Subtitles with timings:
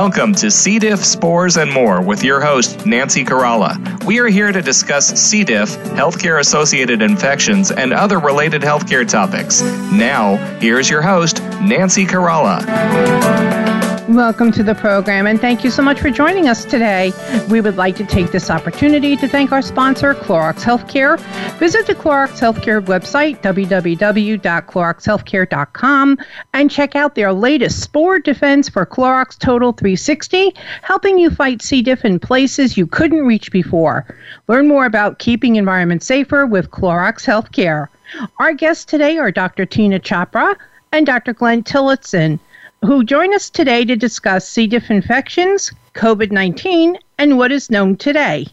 [0.00, 0.78] Welcome to C.
[0.78, 4.04] diff, spores, and more with your host, Nancy Caralla.
[4.04, 5.42] We are here to discuss C.
[5.42, 9.60] diff, healthcare associated infections, and other related healthcare topics.
[9.90, 13.87] Now, here's your host, Nancy Caralla.
[14.18, 17.12] Welcome to the program and thank you so much for joining us today.
[17.48, 21.20] We would like to take this opportunity to thank our sponsor, Clorox Healthcare.
[21.60, 26.18] Visit the Clorox Healthcare website, www.cloroxhealthcare.com,
[26.52, 31.80] and check out their latest spore defense for Clorox Total 360, helping you fight C.
[31.80, 34.04] diff in places you couldn't reach before.
[34.48, 37.86] Learn more about keeping environments safer with Clorox Healthcare.
[38.40, 39.64] Our guests today are Dr.
[39.64, 40.56] Teena Chopra
[40.90, 41.34] and Dr.
[41.34, 42.40] Glenn Tillotson
[42.84, 44.66] who join us today to discuss C.
[44.66, 48.46] diff infections, COVID 19, and what is known today.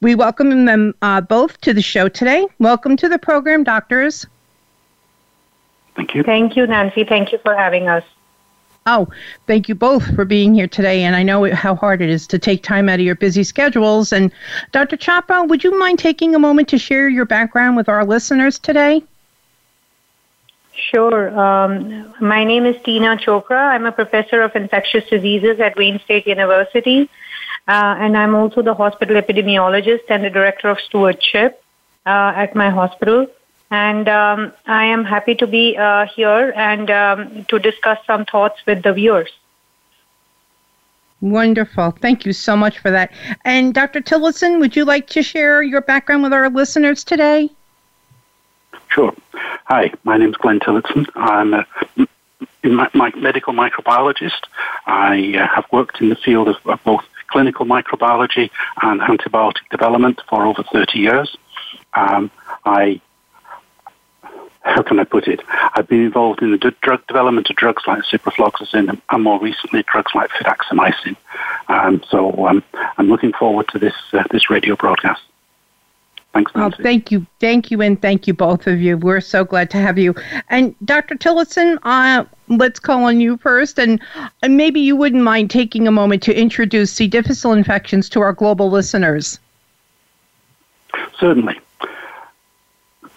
[0.00, 2.46] We welcome them uh, both to the show today.
[2.58, 4.26] Welcome to the program, doctors.
[5.96, 6.22] Thank you.
[6.22, 7.04] Thank you, Nancy.
[7.04, 8.04] Thank you for having us.
[8.86, 9.08] Oh,
[9.46, 11.02] thank you both for being here today.
[11.02, 14.12] And I know how hard it is to take time out of your busy schedules.
[14.12, 14.32] And
[14.72, 14.96] Dr.
[14.96, 19.02] Chopra, would you mind taking a moment to share your background with our listeners today?
[20.74, 21.38] Sure.
[21.38, 23.70] Um, my name is Teena Chopra.
[23.74, 27.08] I'm a professor of infectious diseases at Wayne State University,
[27.68, 31.62] uh, and I'm also the hospital epidemiologist and the director of stewardship
[32.06, 33.26] uh, at my hospital.
[33.70, 38.60] And um, I am happy to be uh, here and um, to discuss some thoughts
[38.66, 39.30] with the viewers.
[41.20, 41.92] Wonderful.
[42.00, 43.12] Thank you so much for that.
[43.44, 44.00] And Dr.
[44.00, 47.50] Tillotson, would you like to share your background with our listeners today?
[48.88, 49.14] Sure.
[49.72, 51.06] Hi, my name is Glenn Tillotson.
[51.14, 51.64] I'm a
[52.64, 54.42] medical microbiologist.
[54.84, 58.50] I uh, have worked in the field of, both clinical microbiology
[58.82, 61.36] and antibiotic development for over 30 years.
[61.94, 62.32] Um,
[62.64, 63.00] I,
[64.62, 65.40] how can I put it?
[65.48, 70.10] I've been involved in the drug development of drugs like ciprofloxacin and, more recently drugs
[70.16, 71.16] like fidaxomicin.
[71.68, 72.64] Um, so um,
[72.98, 75.22] I'm looking forward to this uh, this radio broadcast.
[76.32, 76.76] Thanks, Nancy.
[76.78, 77.26] Oh, thank you.
[77.40, 78.96] Thank you, and thank you, both of you.
[78.96, 80.14] We're so glad to have you.
[80.48, 81.16] And Dr.
[81.16, 83.78] Tillotson, uh, let's call on you first.
[83.78, 84.00] And,
[84.42, 87.08] and maybe you wouldn't mind taking a moment to introduce C.
[87.08, 89.40] difficile infections to our global listeners.
[91.18, 91.58] Certainly.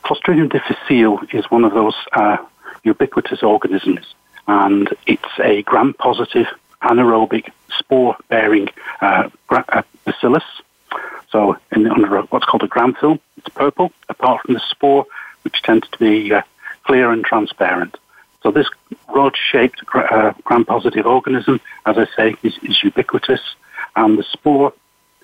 [0.03, 2.37] Clostridium difficile is one of those uh,
[2.83, 4.13] ubiquitous organisms,
[4.47, 6.47] and it's a gram-positive
[6.81, 8.69] anaerobic spore-bearing
[9.01, 10.43] uh, uh bacillus
[11.33, 15.05] so in, under what's called a gram film, it's purple, apart from the spore,
[15.41, 16.43] which tends to be uh,
[16.83, 17.97] clear and transparent.
[18.43, 18.69] So this
[19.09, 23.41] rod-shaped uh, gram-positive organism, as I say, is, is, ubiquitous,
[23.95, 24.73] and the spore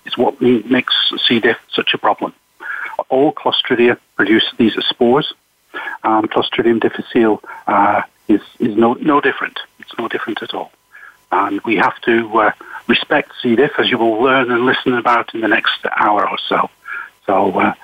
[0.04, 0.94] is what makes
[1.26, 1.38] C.
[1.38, 2.34] diff such a problem.
[3.08, 5.32] All Clostridia produce these spores,
[6.02, 9.60] and Clostridium difficile uh, is, is no, no different.
[9.78, 10.72] It's no different at all.
[11.32, 12.52] And we have to uh,
[12.86, 13.56] respect C.
[13.56, 16.68] diff, as you will learn and listen about in the next hour or so.
[17.26, 17.74] So, uh,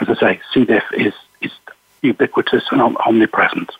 [0.00, 0.64] as I say, C.
[0.64, 1.52] diff is, is
[2.02, 3.70] ubiquitous and omnipresent.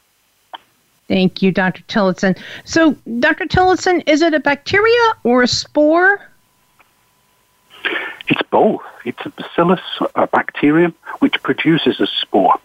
[1.09, 1.83] Thank you, Dr.
[1.89, 2.37] Tillotson.
[2.65, 3.47] So, Dr.
[3.47, 6.21] Tillotson, is it a bacteria or a spore?
[8.29, 8.83] It's both.
[9.05, 9.81] It's a bacillus,
[10.15, 12.61] a bacterium, which produces a spore.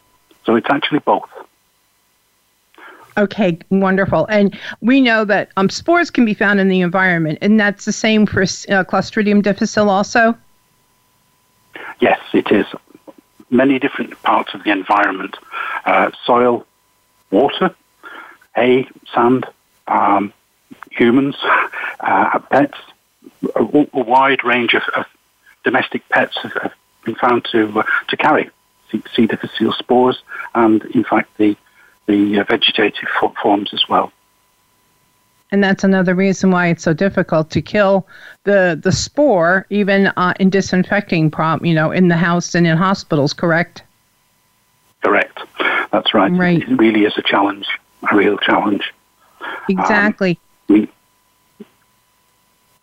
[0.46, 1.30] So it's actually both.
[3.18, 4.26] Okay, wonderful.
[4.26, 7.94] And we know that um, spores can be found in the environment, and that's the
[7.94, 10.36] same for uh, Clostridium difficile also?
[12.02, 12.66] Yes, it is.
[13.50, 15.38] Many different parts of the environment
[15.86, 16.66] uh, soil,
[17.32, 17.74] water,
[18.56, 19.46] hay, sand,
[19.88, 20.34] um,
[20.92, 21.36] humans,
[22.02, 22.78] uh, pets,
[23.56, 25.06] a, a, wide range of, of
[25.64, 28.50] domestic pets have, have, been found to, uh, to carry
[28.90, 29.04] C.
[29.16, 29.28] C.
[29.28, 30.24] difficile spores,
[30.56, 31.56] and in fact, the
[32.08, 33.10] the uh, vegetative
[33.42, 34.12] forms as well.
[35.52, 38.08] And that's another reason why it's so difficult to kill
[38.44, 42.78] the the spore, even uh, in disinfecting, prom, you know, in the house and in
[42.78, 43.32] hospitals.
[43.34, 43.84] Correct.
[45.04, 45.40] Correct.
[45.92, 46.32] That's right.
[46.32, 46.62] Right.
[46.62, 47.68] It really is a challenge,
[48.12, 48.92] a real challenge.
[49.70, 50.40] Exactly.
[50.70, 50.90] Um, we,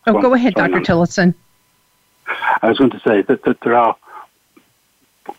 [0.07, 0.81] oh, go, go ahead, Dr.
[0.81, 1.35] Tillotson.
[2.63, 3.97] I was going to say that, that there are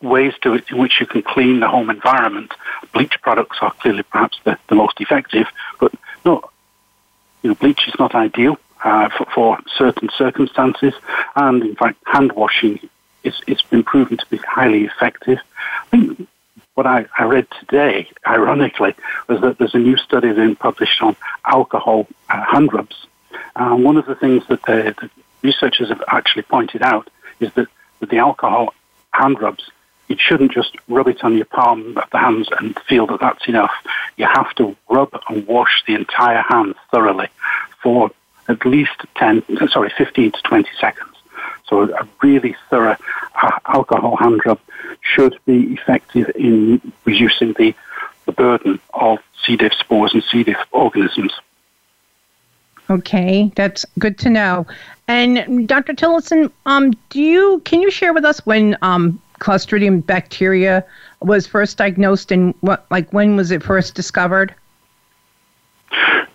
[0.02, 2.52] ways to, in which you can clean the home environment.
[2.94, 5.48] Bleach products are clearly perhaps the, the most effective,
[5.80, 5.94] but
[6.26, 6.50] no,
[7.42, 10.94] you know, bleach is not ideal uh, for, for, certain circumstances,
[11.36, 12.80] and in fact, hand washing
[13.24, 15.40] is it's been proven to be highly effective.
[15.58, 16.28] I think
[16.76, 18.96] what I, I read today, ironically,
[19.28, 21.16] was that there's a new study being published on
[21.46, 23.06] alcohol uh, hand rubs.
[23.56, 25.10] And one of the things that the, the
[25.42, 27.10] researchers have actually pointed out
[27.40, 27.68] is that,
[28.00, 28.74] that the alcohol
[29.12, 29.70] hand rubs,
[30.08, 33.48] you shouldn't just rub it on your palm of the hands and feel that that's
[33.48, 33.74] enough.
[34.18, 37.28] You have to rub and wash the entire hand thoroughly
[37.82, 38.12] for
[38.48, 41.10] at least 10, sorry, 15 to 20 seconds.
[41.68, 42.98] So a really thorough
[43.42, 44.60] uh, alcohol hand rub
[45.02, 47.74] should be effective in reducing the,
[48.26, 49.56] the burden of C.
[49.56, 50.44] diff spores and C.
[50.44, 51.34] diff organisms.
[52.90, 54.68] Okay, that's good to know.
[55.08, 55.94] And Dr.
[55.94, 60.86] Tillotson, um, do you can you share with us when um, Clostridium bacteria
[61.22, 64.54] was first diagnosed and what like when was it first discovered?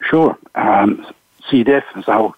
[0.09, 0.37] Sure.
[0.55, 1.07] Um,
[1.51, 1.65] C.
[1.65, 2.37] diff, as I'll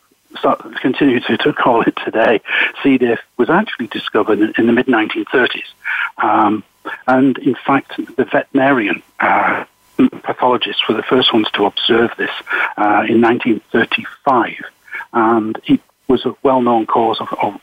[0.81, 2.41] continue to, to call it today,
[2.83, 2.99] C.
[2.99, 5.65] diff was actually discovered in, in the mid 1930s.
[6.19, 6.65] Um,
[7.07, 9.65] and in fact, the veterinarian uh,
[10.23, 12.31] pathologists were the first ones to observe this
[12.77, 14.55] uh, in 1935.
[15.13, 17.61] And it was a well known cause of, of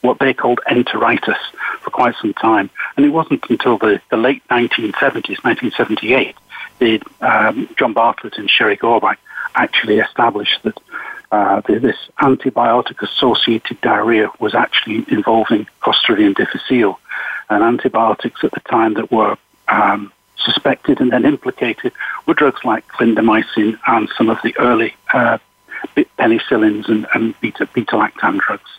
[0.00, 1.38] what they called enteritis
[1.82, 2.70] for quite some time.
[2.96, 6.36] And it wasn't until the, the late 1970s, 1978,
[6.78, 9.16] did um, John Bartlett and Sherry Gorbach
[9.54, 10.78] actually established that
[11.32, 16.98] uh, this antibiotic-associated diarrhea was actually involving Clostridium difficile,
[17.48, 19.36] and antibiotics at the time that were
[19.68, 21.92] um, suspected and then implicated
[22.26, 25.38] were drugs like clindamycin and some of the early uh,
[26.18, 28.70] penicillins and, and beta, beta-lactam drugs.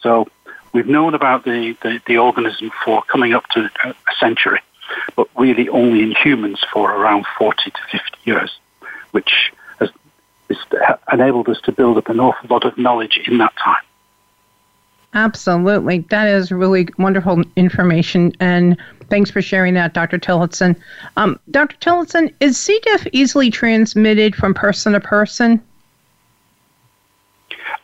[0.00, 0.28] So
[0.72, 4.60] we've known about the, the, the, organism for coming up to a century,
[5.16, 8.58] but really only in humans for around 40 to 50 years,
[9.12, 9.90] which has,
[10.48, 13.82] has enabled us to build up an awful lot of knowledge in that time.
[15.14, 16.00] Absolutely.
[16.10, 18.32] That is really wonderful information.
[18.40, 18.76] And
[19.08, 20.18] thanks for sharing that, Dr.
[20.18, 20.76] Tillotson.
[21.16, 21.76] Um, Dr.
[21.80, 22.78] Tillotson, is C.
[22.82, 25.62] diff easily transmitted from person to person?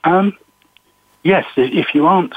[0.05, 0.37] Um,
[1.23, 2.35] yes, if you aren't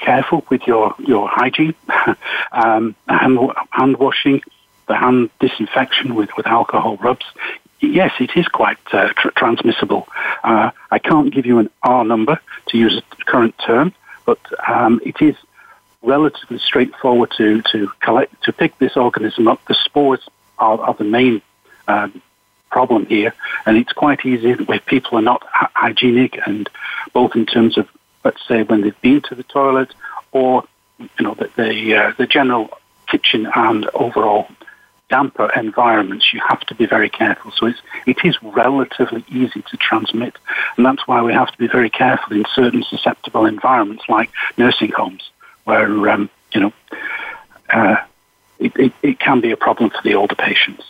[0.00, 1.74] careful with your, your hygiene,
[2.52, 3.38] um, hand,
[3.70, 4.42] hand washing,
[4.86, 7.26] the hand disinfection with, with alcohol rubs,
[7.80, 10.08] yes, it is quite uh, tr- transmissible.
[10.42, 13.92] Uh, I can't give you an R number to use a current term,
[14.24, 15.36] but um, it is
[16.02, 19.60] relatively straightforward to, to collect to pick this organism up.
[19.66, 20.26] The spores
[20.58, 21.42] are, are the main
[21.86, 22.22] um,
[22.70, 23.34] problem here,
[23.66, 26.68] and it's quite easy where people are not hygienic, and
[27.12, 27.88] both in terms of
[28.24, 29.94] let's say when they've been to the toilet,
[30.32, 30.64] or
[30.98, 32.70] you know the the, uh, the general
[33.06, 34.48] kitchen and overall
[35.08, 37.50] damper environments, you have to be very careful.
[37.52, 40.36] So it's, it is relatively easy to transmit.
[40.76, 44.92] And that's why we have to be very careful in certain susceptible environments like nursing
[44.92, 45.30] homes,
[45.64, 46.72] where, um, you know,
[47.70, 47.96] uh,
[48.58, 50.84] it, it, it can be a problem for the older patients.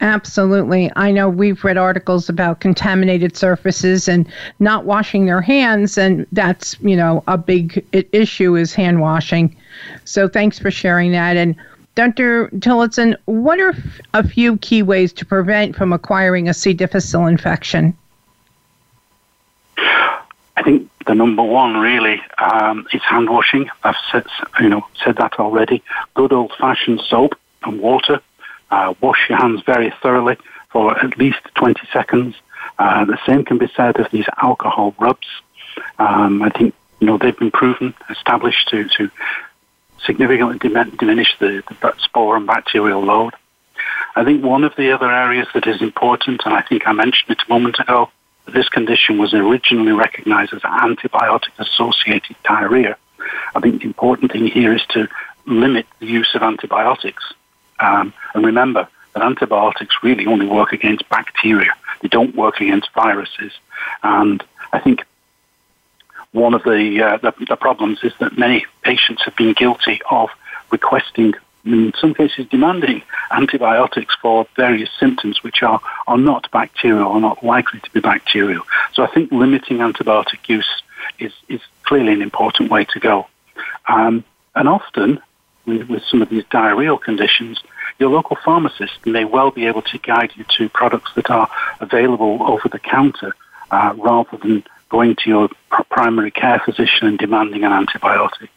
[0.00, 0.92] Absolutely.
[0.94, 4.28] I know we've read articles about contaminated surfaces and
[4.60, 9.56] not washing their hands, and that's, you know, a big issue is hand washing.
[10.04, 11.36] So thanks for sharing that.
[11.36, 11.56] And
[11.96, 12.48] Dr.
[12.60, 13.74] Tillotson, what are
[14.14, 16.72] a few key ways to prevent from acquiring a C.
[16.72, 17.96] difficile infection?
[19.78, 23.68] I think the number one really um, is hand washing.
[23.82, 24.26] I've said,
[24.60, 25.82] you know, said that already.
[26.14, 27.34] Good old fashioned soap
[27.64, 28.20] and water.
[28.70, 30.36] Uh, wash your hands very thoroughly
[30.70, 32.34] for at least 20 seconds.
[32.78, 35.26] Uh, the same can be said of these alcohol rubs.
[35.98, 39.10] Um, I think you know they've been proven, established to to
[40.04, 43.34] significantly diminish the, the spore and bacterial load.
[44.14, 47.30] I think one of the other areas that is important, and I think I mentioned
[47.30, 48.10] it a moment ago,
[48.46, 52.96] this condition was originally recognized as antibiotic associated diarrhea.
[53.54, 55.08] I think the important thing here is to
[55.46, 57.34] limit the use of antibiotics.
[57.80, 63.52] Um, and remember that antibiotics really only work against bacteria, they don't work against viruses.
[64.02, 64.42] And
[64.72, 65.04] I think
[66.32, 70.28] one of the, uh, the, the problems is that many patients have been guilty of
[70.70, 77.20] requesting, in some cases demanding, antibiotics for various symptoms which are, are not bacterial or
[77.20, 78.62] not likely to be bacterial.
[78.92, 80.82] So I think limiting antibiotic use
[81.18, 83.26] is, is clearly an important way to go.
[83.88, 85.20] Um, and often,
[85.68, 87.62] with, with some of these diarrheal conditions,
[87.98, 91.48] your local pharmacist may well be able to guide you to products that are
[91.80, 93.34] available over the counter
[93.70, 95.48] uh, rather than going to your
[95.90, 98.48] primary care physician and demanding an antibiotic.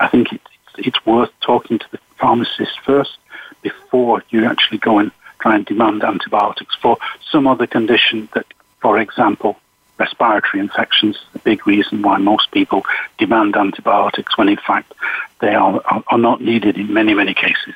[0.00, 0.44] I think it's,
[0.78, 3.16] it's worth talking to the pharmacist first
[3.62, 6.96] before you actually go and try and demand antibiotics for
[7.30, 8.46] some other condition that,
[8.80, 9.56] for example,
[9.98, 12.84] respiratory infections is the big reason why most people
[13.18, 14.92] demand antibiotics when in fact
[15.40, 17.74] they are, are not needed in many, many cases.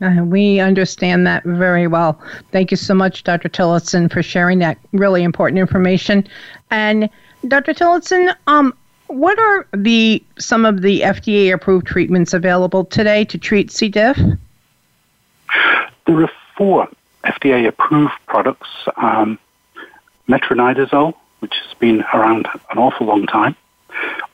[0.00, 2.20] Uh, we understand that very well.
[2.50, 3.48] Thank you so much, Dr.
[3.48, 6.26] Tillotson, for sharing that really important information.
[6.70, 7.08] And
[7.46, 7.74] Dr.
[7.74, 8.74] Tillotson, um,
[9.06, 13.88] what are the some of the FDA approved treatments available today to treat C.
[13.88, 14.18] diff?
[16.06, 16.88] There are four
[17.24, 18.68] FDA approved products.
[18.96, 19.38] Um,
[20.28, 23.56] metronidazole, which has been around an awful long time,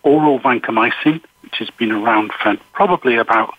[0.03, 3.55] oral vancomycin, which has been around for probably about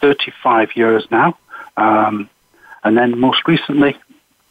[0.00, 1.36] 35 years now,
[1.76, 2.28] um,
[2.84, 3.96] and then most recently,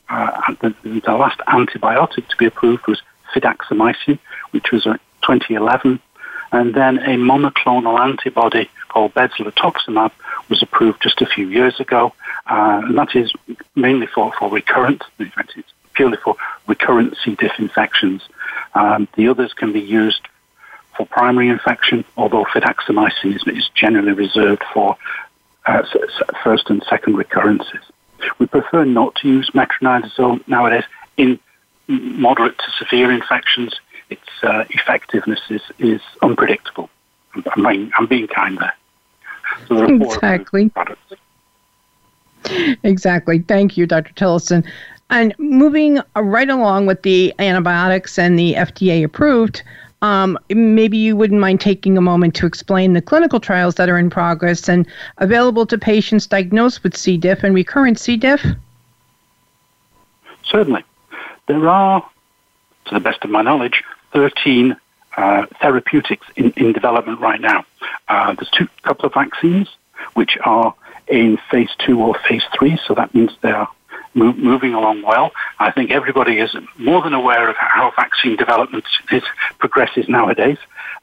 [0.09, 3.01] uh, the, the, last antibiotic to be approved was
[3.33, 4.19] fidaxomicin,
[4.51, 5.99] which was in 2011,
[6.51, 10.11] and then a monoclonal antibody called bezlotoxumab
[10.49, 12.13] was approved just a few years ago,
[12.47, 13.31] uh, and that is
[13.75, 17.35] mainly for, for recurrent, in fact, it's purely for recurrent C.
[17.35, 18.23] diff infections.
[18.73, 20.21] Um, the others can be used
[20.97, 24.97] for primary infection, although fidaxomicin is, is generally reserved for
[25.67, 25.83] uh,
[26.43, 27.83] first and second recurrences.
[28.39, 30.85] We prefer not to use metronidazole nowadays
[31.17, 31.39] in
[31.87, 33.79] moderate to severe infections.
[34.09, 36.89] Its uh, effectiveness is, is unpredictable.
[37.55, 38.73] I'm being, I'm being kind there.
[39.67, 40.71] So there exactly.
[42.83, 43.39] Exactly.
[43.39, 44.13] Thank you, Dr.
[44.13, 44.63] Tillotson.
[45.11, 49.61] And moving right along with the antibiotics and the FDA approved,
[50.01, 53.99] um, maybe you wouldn't mind taking a moment to explain the clinical trials that are
[53.99, 54.87] in progress and
[55.17, 57.17] available to patients diagnosed with C.
[57.17, 58.15] diff and recurrent C.
[58.15, 58.43] diff?
[60.43, 60.83] Certainly.
[61.47, 62.09] There are,
[62.85, 64.77] to the best of my knowledge, 13
[65.17, 67.65] uh, therapeutics in, in development right now.
[68.07, 69.67] Uh, there's two couple of vaccines
[70.13, 70.73] which are
[71.07, 73.69] in phase two or phase three, so that means they are
[74.13, 75.31] move, moving along well.
[75.59, 79.23] I think everybody is more than aware of how vaccine development is,
[79.59, 80.57] progresses nowadays.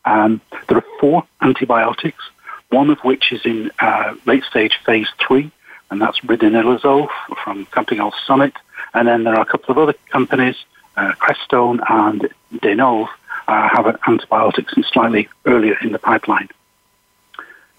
[0.04, 2.22] Um, there are four antibiotics,
[2.70, 5.50] one of which is in uh, late stage phase three,
[5.90, 7.08] and that's ridinilazole
[7.42, 8.54] from a company called Summit.
[8.94, 10.56] And then there are a couple of other companies,
[10.96, 13.08] uh, Crestone and Deinove,
[13.46, 16.48] uh, have antibiotics and slightly earlier in the pipeline.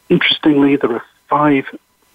[0.10, 1.66] Interestingly, there are five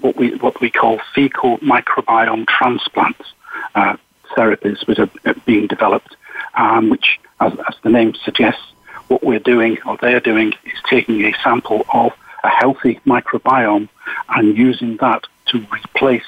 [0.01, 3.33] what we what we call fecal microbiome transplants
[3.75, 3.97] uh,
[4.37, 6.17] therapies that are being developed,
[6.55, 8.63] um, which, as, as, the name suggests,
[9.09, 13.89] what we're doing or they're doing is taking a sample of a healthy microbiome
[14.31, 16.25] and using that to replace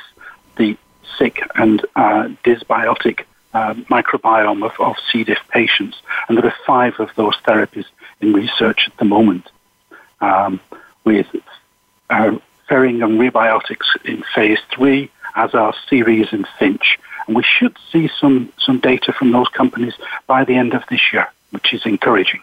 [0.56, 0.76] the
[1.18, 5.25] sick and uh, dysbiotic uh, microbiome of, of C.
[5.25, 5.96] diff patients.
[6.28, 7.87] And there are five of those therapies
[8.20, 9.50] in research at the moment,
[10.20, 10.61] um,
[11.04, 11.26] with
[12.11, 12.37] uh,
[12.68, 16.99] And Rebiotix in phase three, as are Seres and Finch.
[17.26, 19.94] And we should see some, some data from those companies
[20.26, 22.40] by the end of this year, which is encouraging.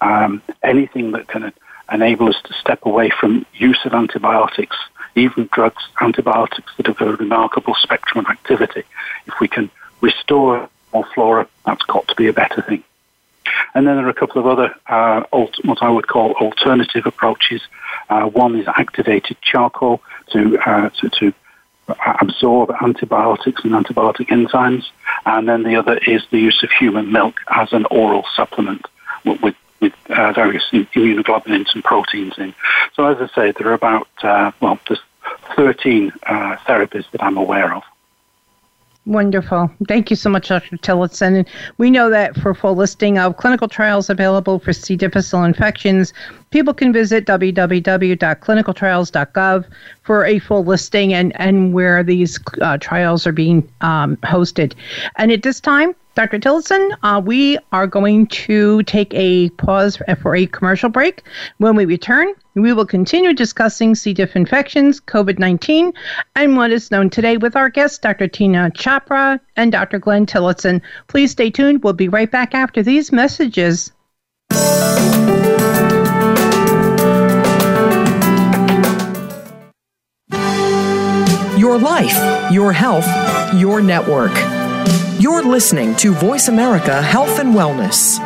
[0.00, 1.52] Um, anything that can
[1.92, 4.76] enable us to step away from use of antibiotics,
[5.14, 8.84] even drugs, antibiotics that have a remarkable spectrum of activity,
[9.26, 12.82] if we can restore more flora, that's got to be a better thing.
[13.74, 17.06] And then there are a couple of other, uh, alt- what I would call alternative
[17.06, 17.62] approaches.
[18.08, 20.00] Uh, one is activated charcoal
[20.32, 21.34] to, uh, to, to
[22.20, 24.84] absorb antibiotics and antibiotic enzymes.
[25.26, 28.86] And then the other is the use of human milk as an oral supplement
[29.24, 32.54] with, with uh, various immunoglobulins and proteins in.
[32.94, 35.00] So as I say, there are about, uh, well, there's
[35.56, 37.82] 13 uh, therapies that I'm aware of.
[39.04, 39.68] Wonderful.
[39.88, 40.76] Thank you so much, Dr.
[40.76, 41.34] Tillotson.
[41.34, 44.94] And we know that for full listing of clinical trials available for C.
[44.94, 46.12] difficile infections,
[46.50, 49.64] people can visit www.clinicaltrials.gov
[50.04, 54.74] for a full listing and, and where these uh, trials are being um, hosted.
[55.16, 56.38] And at this time, Dr.
[56.38, 61.22] Tillotson, uh, we are going to take a pause for a commercial break.
[61.56, 64.12] When we return, we will continue discussing C.
[64.12, 65.92] diff infections, COVID 19,
[66.36, 68.28] and what is known today with our guests, Dr.
[68.28, 69.98] Teena Chopra and Dr.
[69.98, 70.82] Glenn Tillotson.
[71.08, 71.82] Please stay tuned.
[71.82, 73.90] We'll be right back after these messages.
[81.56, 83.06] Your life, your health,
[83.54, 84.61] your network.
[85.18, 88.18] You're listening to Voice America Health and Wellness.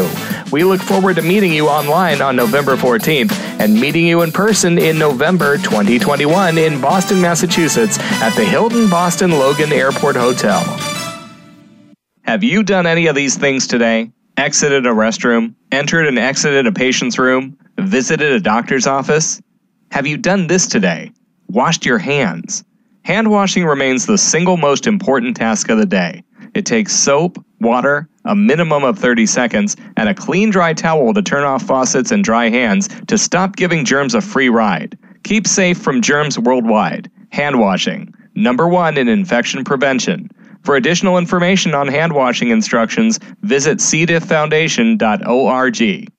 [0.52, 4.80] We look forward to meeting you online on November 14th and meeting you in person
[4.80, 10.62] in November 2021 in Boston, Massachusetts at the Hilton Boston Logan Airport Hotel.
[12.24, 14.12] Have you done any of these things today?
[14.38, 19.40] Exited a restroom, entered and exited a patient's room, visited a doctor's office?
[19.92, 21.12] Have you done this today?
[21.48, 22.64] Washed your hands?
[23.04, 26.24] Hand washing remains the single most important task of the day.
[26.56, 31.22] It takes soap, water, a minimum of 30 seconds, and a clean, dry towel to
[31.22, 34.98] turn off faucets and dry hands to stop giving germs a free ride.
[35.24, 37.10] Keep safe from germs worldwide.
[37.32, 40.30] Hand washing, number one in infection prevention.
[40.64, 46.19] For additional information on hand washing instructions, visit cdifffoundation.org.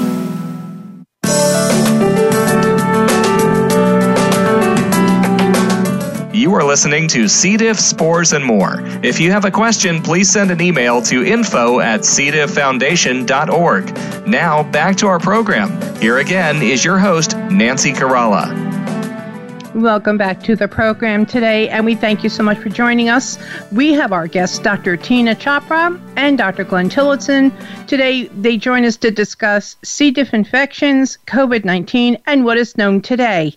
[6.51, 7.55] You are listening to C.
[7.55, 8.81] diff, spores, and more.
[9.05, 14.27] If you have a question, please send an email to info at cdifffoundation.org.
[14.27, 15.81] Now, back to our program.
[16.01, 18.53] Here again is your host, Nancy Caralla.
[19.75, 23.39] Welcome back to the program today, and we thank you so much for joining us.
[23.71, 24.97] We have our guests, Dr.
[24.97, 26.65] Teena Chopra and Dr.
[26.65, 27.53] Glenn Tillotson.
[27.87, 30.11] Today, they join us to discuss C.
[30.11, 33.55] diff infections, COVID 19, and what is known today.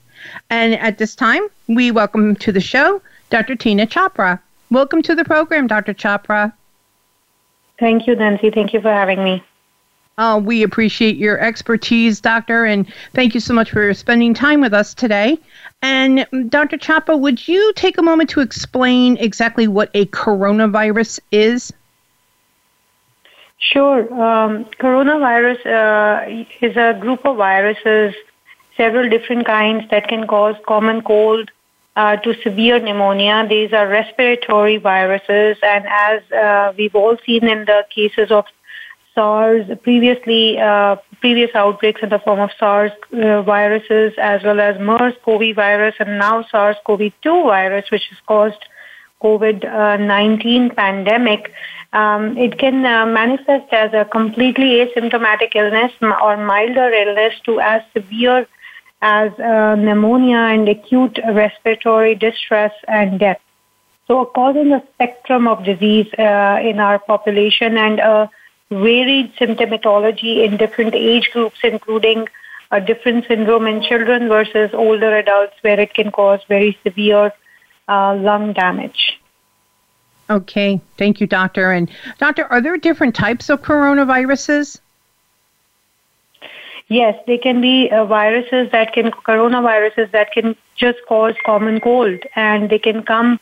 [0.49, 3.57] And at this time, we welcome to the show Dr.
[3.57, 4.39] Tina Chopra.
[4.71, 5.95] Welcome to the program, Dr.
[5.95, 6.53] Chopra.
[7.79, 8.51] Thank you, Nancy.
[8.51, 9.43] Thank you for having me.
[10.17, 14.73] Uh, we appreciate your expertise, Doctor, and thank you so much for spending time with
[14.73, 15.37] us today.
[15.83, 16.77] And Dr.
[16.77, 21.73] Chopra, would you take a moment to explain exactly what a coronavirus is?
[23.59, 24.03] Sure.
[24.15, 28.15] Um, coronavirus uh, is a group of viruses
[28.77, 31.51] several different kinds that can cause common cold
[31.97, 33.47] uh, to severe pneumonia.
[33.49, 38.45] These are respiratory viruses, and as uh, we've all seen in the cases of
[39.15, 44.79] SARS, previously uh, previous outbreaks in the form of SARS uh, viruses, as well as
[44.81, 48.65] MERS-CoV virus, and now SARS-CoV-2 virus, which has caused
[49.23, 51.53] COVID-19 pandemic.
[51.93, 57.83] Um, it can uh, manifest as a completely asymptomatic illness or milder illness to as
[57.93, 58.49] severe
[59.05, 63.41] as uh, pneumonia and acute respiratory distress and death.
[64.09, 68.31] So, causing a spectrum of disease uh, in our population and a
[68.71, 72.27] varied symptomatology in different age groups, including
[72.71, 77.31] a different syndrome in children versus older adults, where it can cause very severe
[77.89, 79.21] uh, lung damage.
[80.31, 81.73] Okay, thank you, doctor.
[81.73, 84.81] And doctor, are there different types of coronaviruses?
[86.89, 92.21] Yes, they can be uh, viruses that can, coronaviruses that can just cause common cold
[92.37, 93.41] and they can come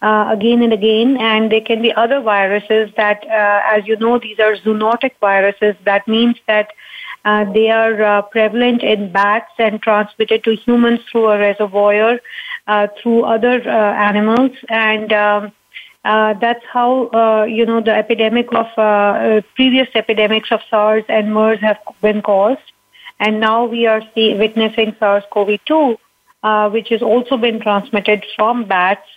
[0.00, 4.18] uh, again and again and there can be other viruses that, uh, as you know,
[4.18, 5.74] these are zoonotic viruses.
[5.84, 6.72] That means that
[7.24, 12.20] uh, they are uh, prevalent in bats and transmitted to humans through a reservoir,
[12.68, 15.52] uh, through other animals and um,
[16.04, 21.32] uh, that's how uh, you know the epidemic of uh, previous epidemics of SARS and
[21.32, 22.60] MERS have been caused.
[23.24, 25.96] And now we are see, witnessing SARS-CoV-2,
[26.42, 29.08] uh, which has also been transmitted from bats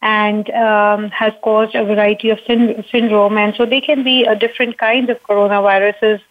[0.00, 3.36] and um, has caused a variety of syn- syndrome.
[3.36, 6.22] And so they can be a different kinds of coronaviruses.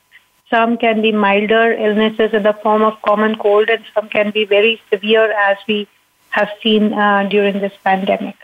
[0.50, 4.46] Some can be milder illnesses in the form of common cold, and some can be
[4.46, 5.88] very severe, as we
[6.32, 8.38] have seen uh, during this pandemic.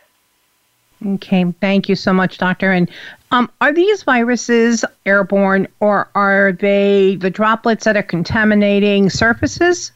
[1.06, 2.72] Okay, thank you so much, Doctor.
[2.72, 2.90] And
[3.32, 9.92] um, are these viruses airborne or are they the droplets that are contaminating surfaces?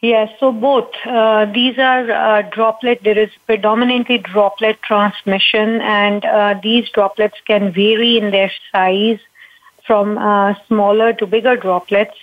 [0.00, 0.90] Yes, so both.
[1.04, 7.72] Uh, these are uh, droplet, there is predominantly droplet transmission, and uh, these droplets can
[7.72, 9.18] vary in their size
[9.84, 12.16] from uh, smaller to bigger droplets.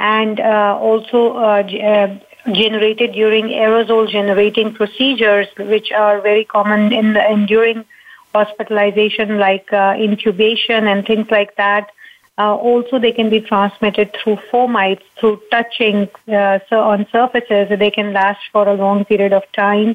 [0.00, 2.18] And uh, also, uh,
[2.50, 7.84] generated during aerosol generating procedures, which are very common in, the, in during
[8.34, 11.90] hospitalization, like uh, intubation and things like that.
[12.38, 17.68] Uh, also, they can be transmitted through fomites, through touching uh, so on surfaces.
[17.78, 19.94] They can last for a long period of time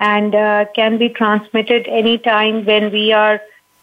[0.00, 3.40] and uh, can be transmitted anytime when we are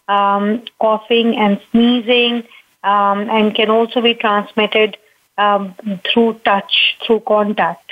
[0.07, 2.43] um, coughing and sneezing,
[2.83, 4.97] um, and can also be transmitted
[5.37, 5.75] um,
[6.11, 7.82] through touch, through contact.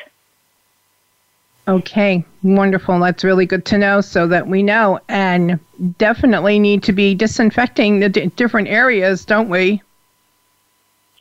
[1.68, 3.00] Okay, wonderful.
[3.00, 5.60] That's really good to know so that we know and
[5.98, 9.82] definitely need to be disinfecting the d- different areas, don't we?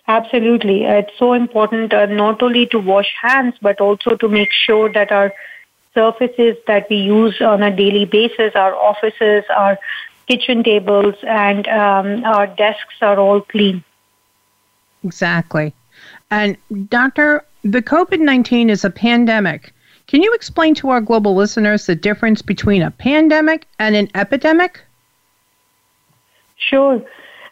[0.09, 0.85] Absolutely.
[0.85, 5.13] It's so important uh, not only to wash hands but also to make sure that
[5.13, 5.33] our
[5.95, 9.79] surfaces that we use on a daily basis, our offices, our
[10.27, 13.85] kitchen tables, and um, our desks are all clean.
[15.05, 15.75] Exactly.
[16.31, 16.57] And,
[16.89, 19.73] Doctor, the COVID 19 is a pandemic.
[20.11, 24.81] Can you explain to our global listeners the difference between a pandemic and an epidemic?
[26.57, 27.01] Sure.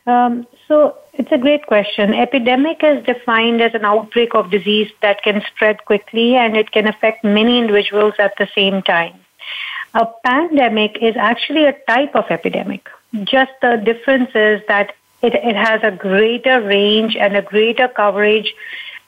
[0.09, 2.13] Um, so it's a great question.
[2.13, 6.89] Epidemic is defined as an outbreak of disease that can spread quickly and it can
[6.89, 9.15] affect many individuals at the same time.
[9.95, 12.89] A pandemic is actually a type of epidemic.
[13.23, 18.53] Just the difference is that it, it has a greater range and a greater coverage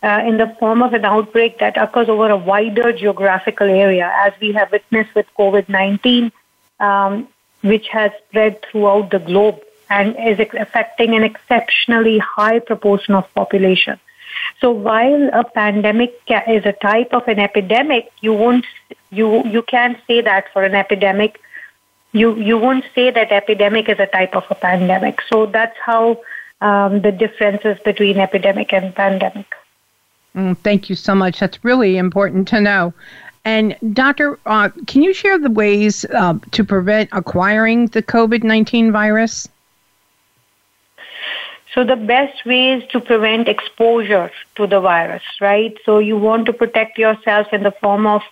[0.03, 4.33] uh, in the form of an outbreak that occurs over a wider geographical area, as
[4.41, 6.33] we have witnessed with COVID 19,
[6.81, 7.29] um,
[7.63, 9.61] which has spread throughout the globe
[9.91, 13.99] and is affecting an exceptionally high proportion of population.
[14.61, 18.65] So while a pandemic is a type of an epidemic, you won't
[19.11, 21.41] you you can't say that for an epidemic.
[22.13, 25.21] You you won't say that epidemic is a type of a pandemic.
[25.29, 26.21] So that's how
[26.61, 29.47] um, the differences between epidemic and pandemic.
[30.35, 31.41] Mm, thank you so much.
[31.41, 32.95] That's really important to know.
[33.45, 38.93] And doctor, uh, can you share the ways uh, to prevent acquiring the COVID nineteen
[38.93, 39.49] virus?
[41.75, 45.77] So the best way is to prevent exposure to the virus, right?
[45.85, 48.23] So you want to protect yourself in the form of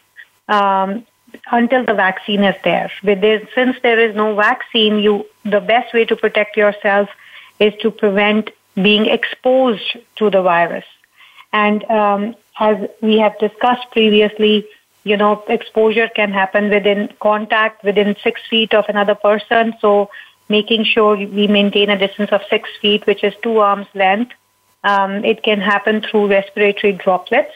[0.48, 1.06] um,
[1.50, 2.90] until the vaccine is there.
[3.02, 7.08] But there, since there is no vaccine, you the best way to protect yourself
[7.58, 10.84] is to prevent being exposed to the virus.
[11.52, 14.66] And um, as we have discussed previously,
[15.04, 19.74] you know, exposure can happen within contact within six feet of another person.
[19.80, 20.10] So
[20.48, 24.32] making sure we maintain a distance of six feet, which is two arms length.
[24.84, 27.52] Um, it can happen through respiratory droplets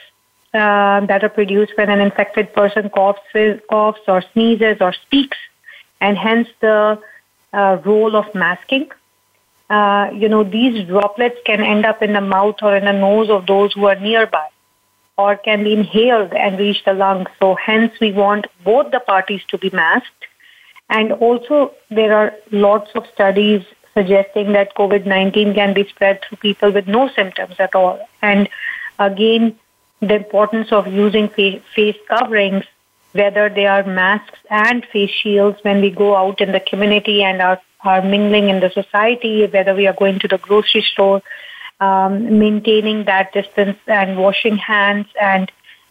[0.54, 3.20] uh, that are produced when an infected person coughs,
[3.70, 5.38] coughs or sneezes or speaks,
[6.00, 7.00] and hence the
[7.52, 8.90] uh, role of masking.
[9.76, 13.30] Uh, you know, these droplets can end up in the mouth or in the nose
[13.30, 14.48] of those who are nearby
[15.16, 17.28] or can be inhaled and reach the lungs.
[17.38, 20.26] So hence we want both the parties to be masked
[20.92, 26.36] and also, there are lots of studies suggesting that COVID 19 can be spread through
[26.36, 27.98] people with no symptoms at all.
[28.20, 28.48] And
[28.98, 29.58] again,
[30.00, 32.64] the importance of using face coverings,
[33.12, 37.40] whether they are masks and face shields when we go out in the community and
[37.40, 41.22] are, are mingling in the society, whether we are going to the grocery store,
[41.80, 45.50] um, maintaining that distance and washing hands and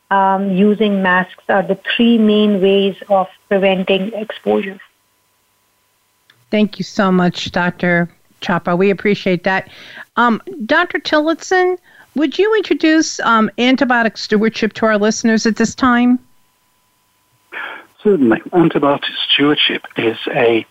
[0.09, 4.79] um, using masks are the three main ways of preventing exposure.
[6.49, 8.13] Thank you so much, Dr.
[8.41, 8.77] Chopra.
[8.77, 9.69] We appreciate that.
[10.17, 10.99] Um, Dr.
[10.99, 11.77] Tillotson,
[12.15, 16.19] would you introduce um, antibiotic stewardship to our listeners at this time?
[18.03, 18.39] Certainly.
[18.51, 20.65] Antibiotic stewardship is a,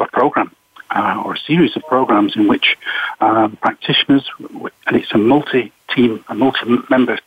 [0.00, 0.50] a program
[0.90, 2.76] uh, or a series of programs in which
[3.20, 4.28] um, practitioners,
[4.86, 7.18] and it's a multi-team, a multi-member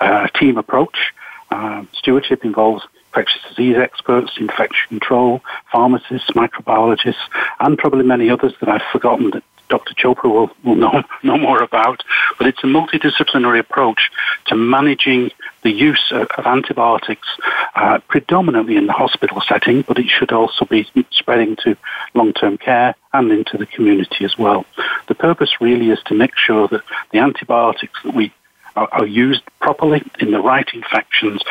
[0.00, 1.12] uh, team approach.
[1.50, 7.14] Uh, stewardship involves infectious disease experts, infection control, pharmacists, microbiologists,
[7.60, 9.94] and probably many others that I've forgotten that Dr.
[9.94, 12.02] Chopra will, will know, know more about.
[12.38, 14.10] But it's a multidisciplinary approach
[14.46, 15.30] to managing
[15.62, 17.26] the use of, of antibiotics,
[17.74, 21.76] uh, predominantly in the hospital setting, but it should also be spreading to
[22.12, 24.66] long-term care and into the community as well.
[25.08, 28.32] The purpose really is to make sure that the antibiotics that we
[28.76, 31.42] are, are used properly in the right infections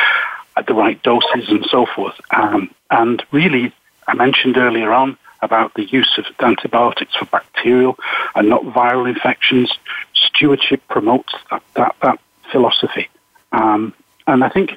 [0.56, 2.19] at the right doses and so forth.
[2.32, 3.73] Um, and really,
[4.08, 7.98] I mentioned earlier on about the use of antibiotics for bacterial
[8.36, 9.72] and not viral infections.
[10.14, 12.20] Stewardship promotes that, that, that
[12.52, 13.10] philosophy.
[13.52, 13.94] Um,
[14.26, 14.72] and I think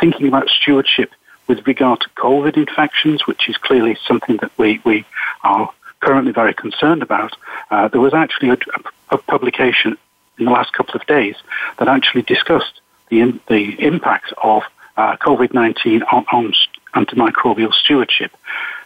[0.00, 1.12] thinking about stewardship
[1.46, 5.04] with regard to COVID infections, which is clearly something that we, we
[5.44, 7.32] are currently very concerned about,
[7.70, 8.58] uh, there was actually a,
[9.10, 9.96] a publication
[10.38, 11.36] in the last couple of days
[11.78, 14.62] that actually discussed the, the impact of
[14.96, 16.52] uh, COVID-19 on, on
[16.94, 18.32] antimicrobial stewardship.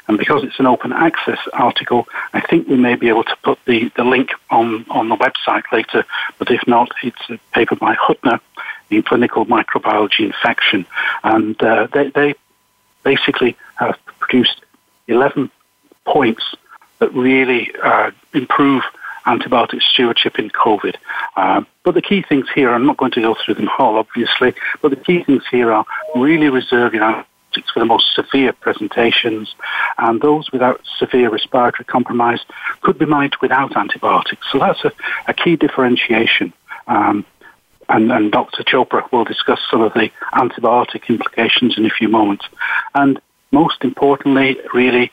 [0.08, 3.58] And because it's an open access article, I think we may be able to put
[3.64, 6.04] the, the link on, on the website later.
[6.38, 8.40] But if not, it's a paper by Huttner
[8.90, 10.86] in clinical microbiology infection.
[11.22, 12.34] And uh, they, they
[13.04, 14.62] basically have produced
[15.08, 15.50] 11
[16.04, 16.42] points
[16.98, 18.82] that really uh, improve
[19.26, 20.96] antibiotic stewardship in COVID.
[21.36, 24.54] Uh, but the key things here, I'm not going to go through them all, obviously,
[24.82, 25.84] but the key things here are
[26.14, 29.54] really reserve reserving antibiotics for the most severe presentations,
[29.98, 32.40] and those without severe respiratory compromise
[32.82, 34.46] could be managed without antibiotics.
[34.52, 34.92] So that's a,
[35.28, 36.52] a key differentiation.
[36.86, 37.24] Um,
[37.88, 38.62] and, and, Dr.
[38.62, 42.46] Chopra will discuss some of the antibiotic implications in a few moments.
[42.94, 45.10] And most importantly, really,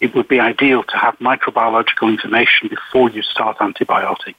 [0.00, 4.38] it would be ideal to have microbiological information before you start antibiotics.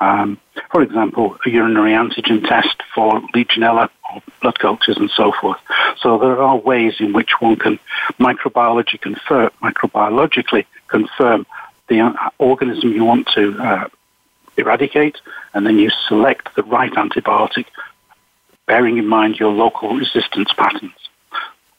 [0.00, 0.38] Um,
[0.70, 5.58] for example, a urinary antigen test for Legionella or blood cultures and so forth.
[5.98, 7.78] So there are ways in which one can
[8.18, 11.46] microbiology confirm, microbiologically confirm
[11.88, 13.88] the uh, organism you want to uh,
[14.56, 15.16] eradicate,
[15.52, 17.66] and then you select the right antibiotic,
[18.66, 20.92] bearing in mind your local resistance patterns.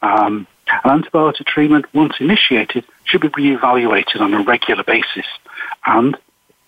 [0.02, 0.48] Um,
[0.84, 5.26] an antibiotic treatment, once initiated, should be re-evaluated on a regular basis.
[5.86, 6.17] And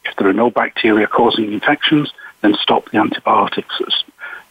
[0.05, 3.81] if there are no bacteria causing infections, then stop the antibiotics.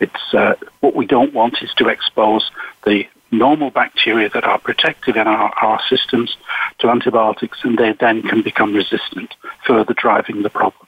[0.00, 2.50] It's uh, what we don't want is to expose
[2.84, 6.36] the normal bacteria that are protective in our, our systems
[6.78, 9.34] to antibiotics, and they then can become resistant,
[9.66, 10.86] further driving the problem.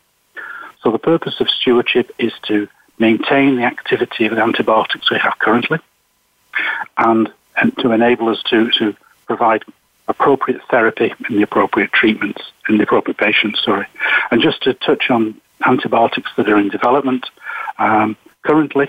[0.82, 2.68] So the purpose of stewardship is to
[2.98, 5.78] maintain the activity of the antibiotics we have currently,
[6.96, 9.64] and, and to enable us to, to provide
[10.06, 13.62] appropriate therapy and the appropriate treatments in the appropriate patients.
[13.62, 13.86] Sorry,
[14.30, 17.26] and just to touch on antibiotics that are in development,
[17.78, 18.88] um, currently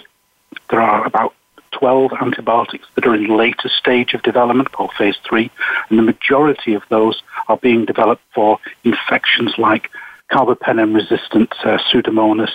[0.70, 1.34] there are about
[1.72, 5.52] 12 antibiotics that are in later stage of development, called phase three,
[5.90, 9.90] and the majority of those are being developed for infections like
[10.32, 12.52] carbapenem resistant uh, Pseudomonas,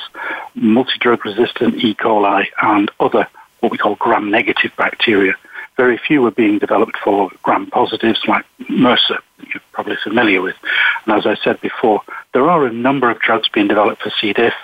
[0.54, 1.94] multi-drug resistant E.
[1.94, 3.26] coli, and other
[3.60, 5.34] what we call gram negative bacteria.
[5.76, 10.54] Very few are being developed for gram positives like MRSA, you're probably familiar with.
[11.04, 12.02] And as I said before,
[12.32, 14.32] there are a number of drugs being developed for C.
[14.32, 14.54] diff,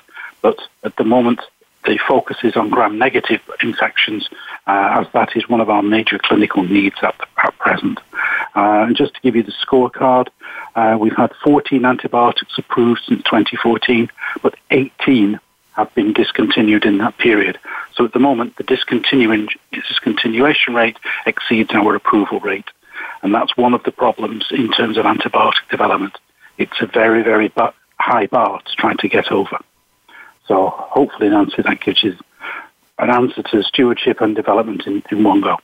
[0.42, 1.40] but at the moment
[1.84, 4.28] the focus is on gram-negative infections,
[4.66, 7.98] uh, as that is one of our major clinical needs at, at present.
[8.54, 10.28] Uh, and just to give you the scorecard,
[10.74, 14.10] uh, we've had 14 antibiotics approved since 2014,
[14.42, 15.40] but 18
[15.72, 17.58] have been discontinued in that period.
[17.94, 22.68] So at the moment, the discontinuation rate exceeds our approval rate.
[23.22, 26.16] And that's one of the problems in terms of antibiotic development.
[26.58, 27.52] It's a very, very
[27.98, 29.58] high bar to try to get over.
[30.46, 32.16] So hopefully, Nancy, that gives you
[32.98, 35.56] an answer to stewardship and development in, in one go.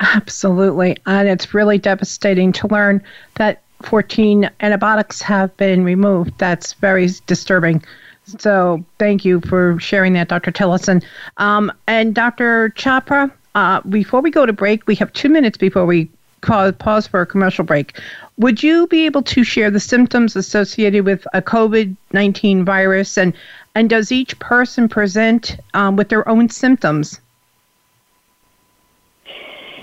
[0.00, 0.96] Absolutely.
[1.06, 3.02] And it's really devastating to learn
[3.34, 6.32] that 14 antibiotics have been removed.
[6.38, 7.82] That's very disturbing.
[8.24, 10.50] So thank you for sharing that, Dr.
[10.50, 11.02] Tillotson.
[11.38, 12.70] Um, and Dr.
[12.70, 16.10] Chopra, uh, before we go to break, we have two minutes before we
[16.42, 17.98] pause for a commercial break.
[18.36, 23.32] Would you be able to share the symptoms associated with a COVID 19 virus and
[23.78, 27.20] and does each person present um, with their own symptoms?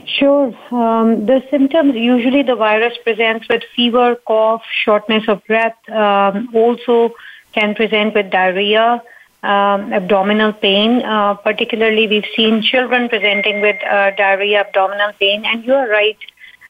[0.06, 0.48] Sure.
[0.70, 5.78] Um, the symptoms usually the virus presents with fever, cough, shortness of breath.
[5.90, 7.16] Um, also
[7.54, 9.02] can present with diarrhea,
[9.44, 11.02] um, abdominal pain.
[11.02, 16.18] Uh, particularly, we've seen children presenting with uh, diarrhea, abdominal pain, and you are right.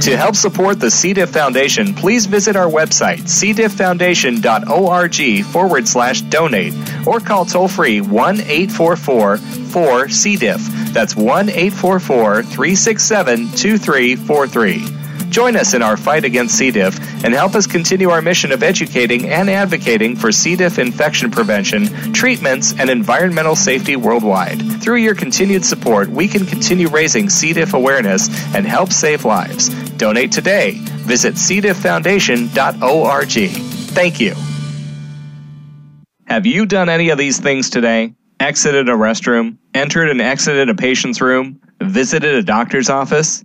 [0.01, 1.13] To help support the C.
[1.13, 6.73] diff Foundation, please visit our website, cdifffoundation.org forward slash donate,
[7.07, 10.37] or call toll free 1 844 4 C.
[10.37, 10.67] diff.
[10.95, 15.06] That's 1 844 367 2343.
[15.31, 16.71] Join us in our fight against C.
[16.71, 20.57] diff and help us continue our mission of educating and advocating for C.
[20.57, 24.83] diff infection prevention, treatments, and environmental safety worldwide.
[24.83, 27.53] Through your continued support, we can continue raising C.
[27.53, 29.69] diff awareness and help save lives.
[29.97, 30.73] Donate today.
[31.07, 33.51] Visit cdifffoundation.org.
[33.91, 34.35] Thank you.
[36.27, 38.13] Have you done any of these things today?
[38.41, 39.59] Exited a restroom?
[39.73, 41.61] Entered and exited a patient's room?
[41.81, 43.45] Visited a doctor's office?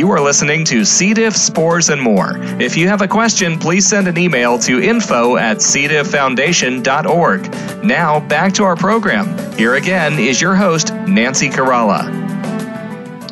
[0.00, 1.12] You are listening to C.
[1.12, 2.38] diff, spores, and more.
[2.58, 7.84] If you have a question, please send an email to info at cdifffoundation.org.
[7.84, 9.36] Now, back to our program.
[9.58, 12.08] Here again is your host, Nancy Caralla.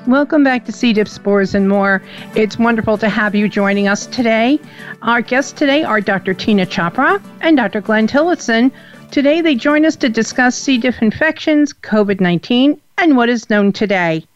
[0.07, 0.92] Welcome back to C.
[0.92, 2.02] diff, spores, and more.
[2.35, 4.61] It's wonderful to have you joining us today.
[5.00, 6.35] Our guests today are Dr.
[6.35, 7.81] Teena Chopra and Dr.
[7.81, 8.70] Glenn Tillotson.
[9.11, 10.76] Today, they join us to discuss C.
[10.76, 14.26] diff infections, COVID 19, and what is known today.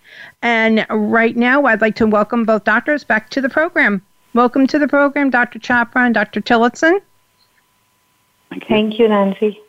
[0.43, 4.03] And right now, I'd like to welcome both doctors back to the program.
[4.35, 5.59] Welcome to the program, Dr.
[5.59, 6.41] Chopra and Dr.
[6.41, 7.01] Tillotson.
[8.51, 9.61] Thank you, Thank you Nancy.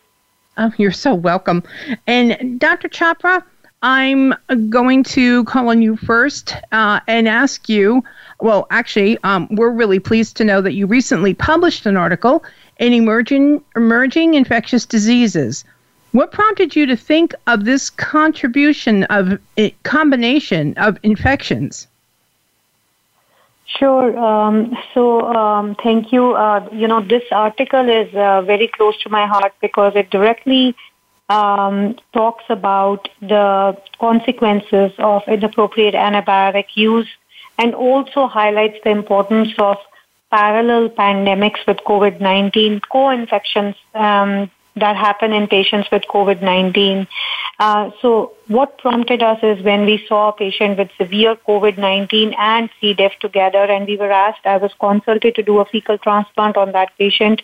[0.57, 1.63] Oh, you're so welcome.
[2.07, 2.87] And Dr.
[2.87, 3.43] Chopra,
[3.81, 4.33] I'm
[4.69, 8.03] going to call on you first uh, and ask you.
[8.39, 12.43] Well, actually, um, we're really pleased to know that you recently published an article
[12.79, 15.65] in emerging emerging infectious diseases.
[16.13, 21.87] What prompted you to think of this contribution of a combination of infections?
[23.65, 24.15] Sure.
[24.15, 26.33] Um, so, um, thank you.
[26.33, 30.75] Uh, you know, this article is uh, very close to my heart because it directly
[31.29, 37.09] um, talks about the consequences of inappropriate antibiotic use
[37.57, 39.77] and also highlights the importance of
[40.29, 47.07] parallel pandemics with COVID 19, co infections um, that happen in patients with COVID-19.
[47.59, 52.69] Uh, so what prompted us is when we saw a patient with severe COVID-19 and
[52.81, 52.93] C.
[52.93, 56.71] diff together and we were asked, I was consulted to do a fecal transplant on
[56.71, 57.41] that patient.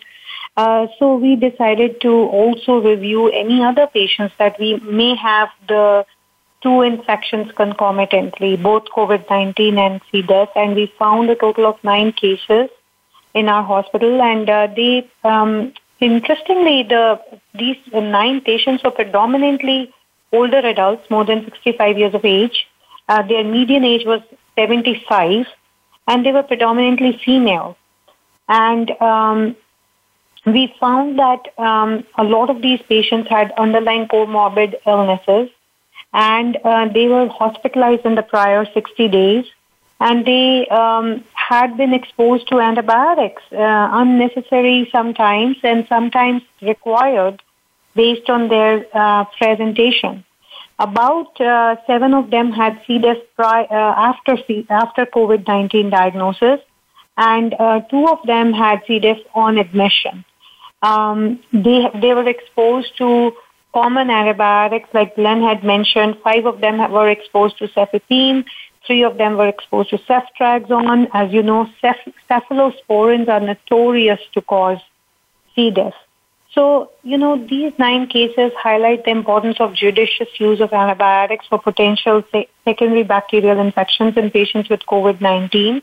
[0.56, 6.04] Uh, so we decided to also review any other patients that we may have the
[6.62, 10.22] two infections concomitantly, both COVID-19 and C.
[10.22, 12.68] diff, and we found a total of nine cases
[13.32, 17.20] in our hospital, and uh, they um, Interestingly, the
[17.54, 19.92] these nine patients were predominantly
[20.32, 22.66] older adults, more than 65 years of age.
[23.08, 24.22] Uh, their median age was
[24.56, 25.46] 75,
[26.06, 27.76] and they were predominantly female.
[28.48, 29.56] And um,
[30.46, 35.50] we found that um, a lot of these patients had underlying comorbid illnesses,
[36.12, 39.44] and uh, they were hospitalized in the prior 60 days,
[40.00, 47.42] and they um, had been exposed to antibiotics, uh, unnecessary sometimes and sometimes required
[47.94, 50.24] based on their uh, presentation.
[50.78, 52.98] About uh, seven of them had C.
[52.98, 56.60] diff pri- uh, after, C- after COVID-19 diagnosis,
[57.18, 58.98] and uh, two of them had C.
[58.98, 60.24] diff on admission.
[60.82, 63.32] Um, they, they were exposed to
[63.74, 66.16] common antibiotics, like Glenn had mentioned.
[66.24, 68.46] Five of them were exposed to cefepime.
[68.86, 71.08] Three of them were exposed to ceftriaxone.
[71.12, 74.78] As you know, ceph- cephalosporins are notorious to cause
[75.54, 75.70] C.
[75.70, 75.94] diff.
[76.52, 81.60] So, you know, these nine cases highlight the importance of judicious use of antibiotics for
[81.60, 85.82] potential se- secondary bacterial infections in patients with COVID-19.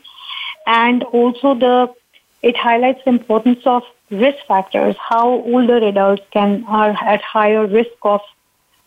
[0.66, 1.94] And also the,
[2.42, 7.90] it highlights the importance of risk factors, how older adults can, are at higher risk
[8.02, 8.20] of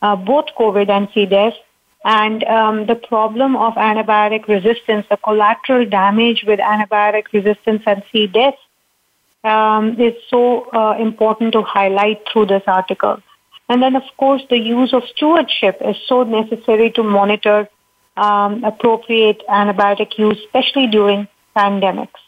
[0.03, 1.25] uh, both COVID and C.
[1.25, 1.55] diff
[2.03, 8.27] and um, the problem of antibiotic resistance, the collateral damage with antibiotic resistance and C.
[8.27, 8.55] diff,
[9.43, 13.21] um, is so uh, important to highlight through this article.
[13.69, 17.69] And then, of course, the use of stewardship is so necessary to monitor
[18.17, 22.19] um, appropriate antibiotic use, especially during pandemics.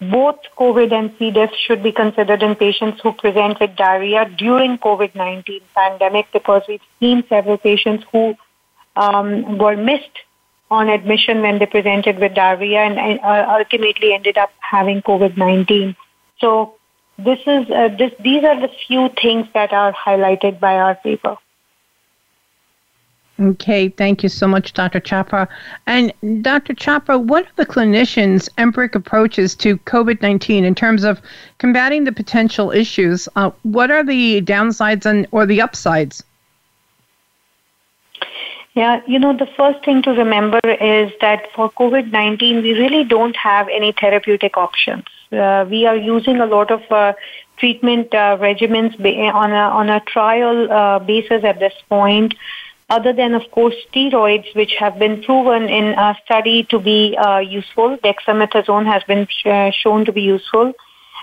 [0.00, 1.30] Both COVID and C.
[1.30, 6.80] diff should be considered in patients who present with diarrhea during COVID-19 pandemic because we've
[6.98, 8.34] seen several patients who
[8.96, 10.18] um, were missed
[10.70, 15.94] on admission when they presented with diarrhea and, uh, ultimately ended up having COVID-19.
[16.38, 16.74] So
[17.18, 21.36] this is uh, this, these are the few things that are highlighted by our paper.
[23.40, 25.00] Okay, thank you so much, Dr.
[25.00, 25.48] Chopra.
[25.86, 26.12] And
[26.42, 26.74] Dr.
[26.74, 31.20] Chopra, what are the clinicians' empiric approaches to COVID 19 in terms of
[31.58, 33.28] combating the potential issues?
[33.34, 36.22] Uh, what are the downsides and or the upsides?
[38.74, 43.04] Yeah, you know, the first thing to remember is that for COVID 19, we really
[43.04, 45.04] don't have any therapeutic options.
[45.30, 47.12] Uh, we are using a lot of uh,
[47.58, 48.94] treatment uh, regimens
[49.34, 52.34] on a on a trial uh, basis at this point,
[52.88, 57.40] other than of course steroids, which have been proven in a study to be uh,
[57.40, 57.98] useful.
[57.98, 60.72] Dexamethasone has been sh- uh, shown to be useful.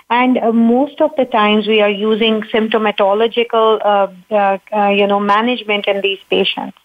[0.08, 3.78] And most of the times we are using symptomatological,
[4.98, 6.76] you know, management in these patients.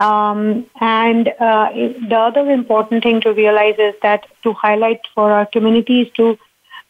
[0.00, 5.44] Um, and uh, the other important thing to realize is that to highlight for our
[5.44, 6.38] community is to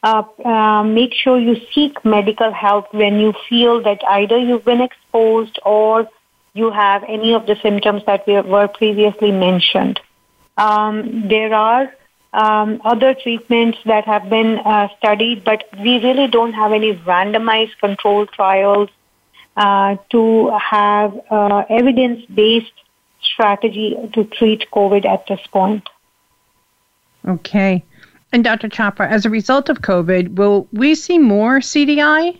[0.03, 5.59] uh, make sure you seek medical help when you feel that either you've been exposed
[5.65, 6.07] or
[6.53, 9.99] you have any of the symptoms that we were previously mentioned.
[10.57, 11.93] Um, there are
[12.33, 17.77] um, other treatments that have been uh, studied, but we really don't have any randomized
[17.79, 18.89] controlled trials
[19.57, 22.71] uh, to have uh, evidence based
[23.33, 25.87] strategy to treat COVID at this point.
[27.27, 27.83] Okay.
[28.33, 28.69] And Dr.
[28.69, 32.39] Chopra, as a result of COVID, will we see more CDI?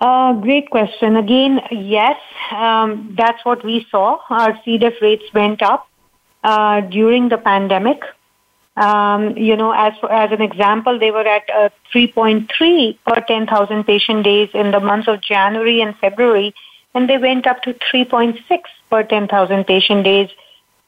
[0.00, 1.16] Uh, great question.
[1.16, 2.20] Again, yes,
[2.50, 4.18] um, that's what we saw.
[4.28, 4.78] Our C.
[4.78, 5.88] diff rates went up
[6.44, 8.02] uh, during the pandemic.
[8.76, 14.22] Um, you know, as as an example, they were at uh, 3.3 per 10,000 patient
[14.22, 16.54] days in the months of January and February,
[16.96, 18.40] and they went up to 3.6
[18.90, 20.30] per 10,000 patient days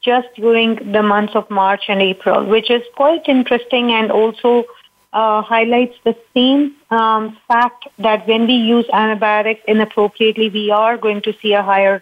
[0.01, 4.63] just during the months of March and April, which is quite interesting and also
[5.13, 11.21] uh, highlights the same um, fact that when we use antibiotics inappropriately, we are going
[11.21, 12.01] to see a higher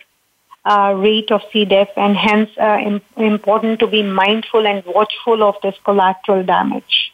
[0.64, 1.66] uh, rate of C.
[1.66, 7.14] diff, and hence uh, Im- important to be mindful and watchful of this collateral damage.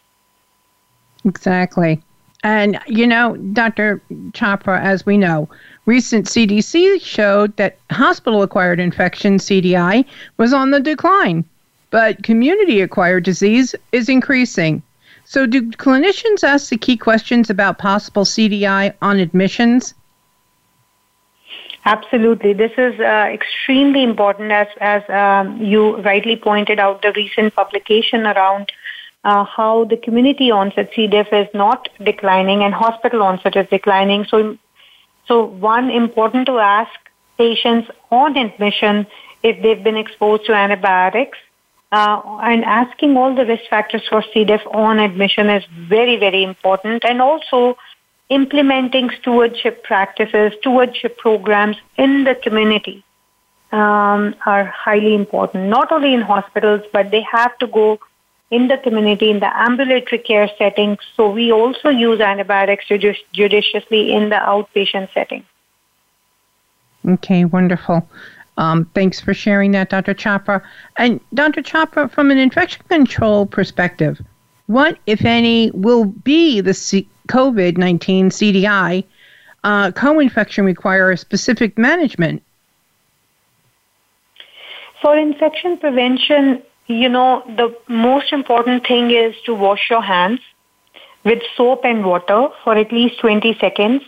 [1.26, 2.02] Exactly.
[2.44, 4.02] And, you know, Dr.
[4.32, 5.50] Chopra, as we know,
[5.86, 10.06] recent CDC showed that hospital acquired infection, CDI,
[10.38, 11.44] was on the decline,
[11.90, 14.82] but community acquired disease is increasing.
[15.26, 19.94] So, do clinicians ask the key questions about possible CDI on admissions?
[21.86, 22.54] Absolutely.
[22.54, 28.26] This is uh, extremely important as, as um, you rightly pointed out, the recent publication
[28.26, 28.72] around
[29.26, 31.08] uh, how the community onset C.
[31.08, 34.26] diff is not declining and hospital onset is declining.
[34.26, 34.58] So,
[35.28, 36.92] so one important to ask
[37.38, 39.08] patients on admission
[39.42, 41.38] if they've been exposed to antibiotics
[41.92, 44.44] uh, and asking all the risk factors for C.
[44.46, 47.04] diff on admission is very, very important.
[47.06, 47.78] And also,
[48.30, 53.04] implementing stewardship practices, stewardship programs in the community
[53.72, 58.00] um, are highly important, not only in hospitals, but they have to go
[58.52, 60.98] in the community, in the ambulatory care setting.
[61.16, 65.44] So we also use antibiotics judici- judiciously in the outpatient setting.
[67.08, 68.08] Okay, wonderful.
[68.58, 70.14] Um, thanks for sharing that, Dr.
[70.14, 70.62] Chopra.
[70.98, 71.62] And Dr.
[71.62, 74.22] Chopra, from an infection control perspective,
[74.68, 79.04] what, if any, will be the C- COVID 19 CDI
[79.64, 82.44] uh, co infection require a specific management?
[85.02, 90.40] For infection prevention, you know, the most important thing is to wash your hands
[91.24, 94.04] with soap and water for at least 20 seconds.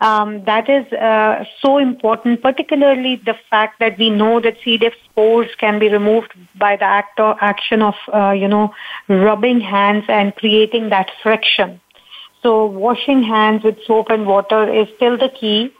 [0.00, 4.78] Um, that is uh, so important, particularly the fact that we know that C.
[4.78, 8.74] diff spores can be removed by the act or action of, uh, you know,
[9.08, 11.80] rubbing hands and creating that friction.
[12.42, 15.70] So washing hands with soap and water is still the key.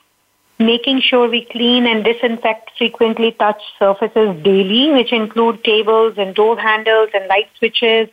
[0.61, 6.58] Making sure we clean and disinfect frequently touched surfaces daily, which include tables and door
[6.61, 8.11] handles and light switches,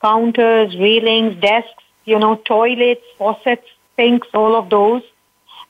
[0.00, 5.02] counters, railings, desks, you know, toilets, faucets, sinks, all of those.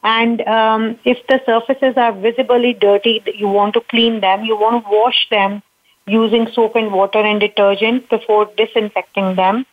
[0.04, 4.44] And um, if the surfaces are visibly dirty, you want to clean them.
[4.44, 5.62] You want to wash them
[6.06, 9.64] using soap and water and detergent before disinfecting them.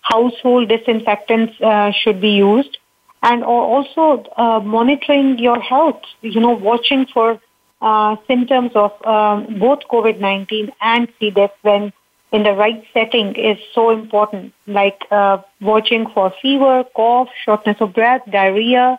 [0.00, 2.78] Household disinfectants uh, should be used,
[3.22, 6.02] and also uh, monitoring your health.
[6.20, 7.40] You know, watching for
[7.80, 11.30] uh, symptoms of um, both COVID-19 and C.
[11.30, 11.92] diff when
[12.30, 14.52] in the right setting is so important.
[14.66, 18.98] Like uh, watching for fever, cough, shortness of breath, diarrhea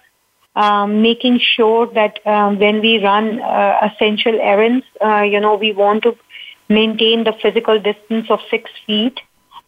[0.55, 5.71] um, making sure that um, when we run uh, essential errands, uh, you know, we
[5.73, 6.17] want to
[6.67, 9.19] maintain the physical distance of six feet,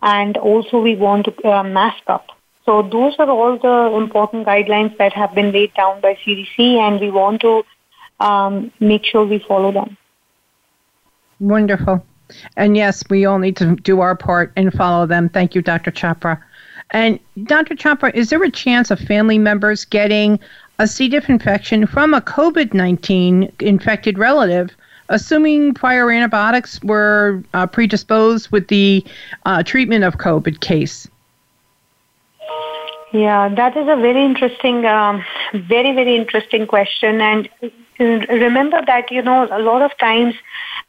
[0.01, 2.27] and also we want to uh, mask up.
[2.65, 6.99] So those are all the important guidelines that have been laid down by CDC, and
[6.99, 7.63] we want to
[8.19, 9.97] um, make sure we follow them.
[11.39, 12.05] Wonderful.
[12.55, 15.27] And yes, we all need to do our part and follow them.
[15.29, 15.91] Thank you, Dr.
[15.91, 16.41] Chopra.
[16.91, 17.75] And Dr.
[17.75, 20.39] Chopra, is there a chance of family members getting
[20.79, 21.07] a C.
[21.07, 24.75] diff infection from a COVID 19 infected relative,
[25.09, 29.05] assuming prior antibiotics were uh, predisposed with the
[29.45, 31.07] uh, treatment of COVID case?
[33.13, 37.19] Yeah, that is a very interesting, um, very, very interesting question.
[37.19, 37.49] And
[37.99, 40.35] remember that, you know, a lot of times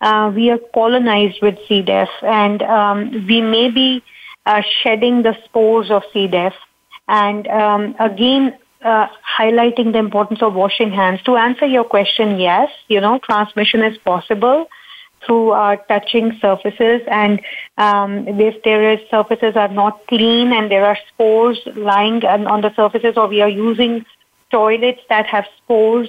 [0.01, 1.83] uh, we are colonized with C.
[1.83, 4.05] diff and um, we may be
[4.47, 6.29] uh, shedding the spores of C.
[6.29, 6.55] diff.
[7.09, 9.09] And um, again, uh,
[9.39, 11.23] highlighting the importance of washing hands.
[11.23, 14.67] To answer your question, yes, you know, transmission is possible
[15.25, 17.41] through uh, touching surfaces and
[17.79, 22.75] um, if there is surfaces are not clean and there are spores lying on the
[22.75, 24.05] surfaces or we are using
[24.51, 26.09] toilets that have spores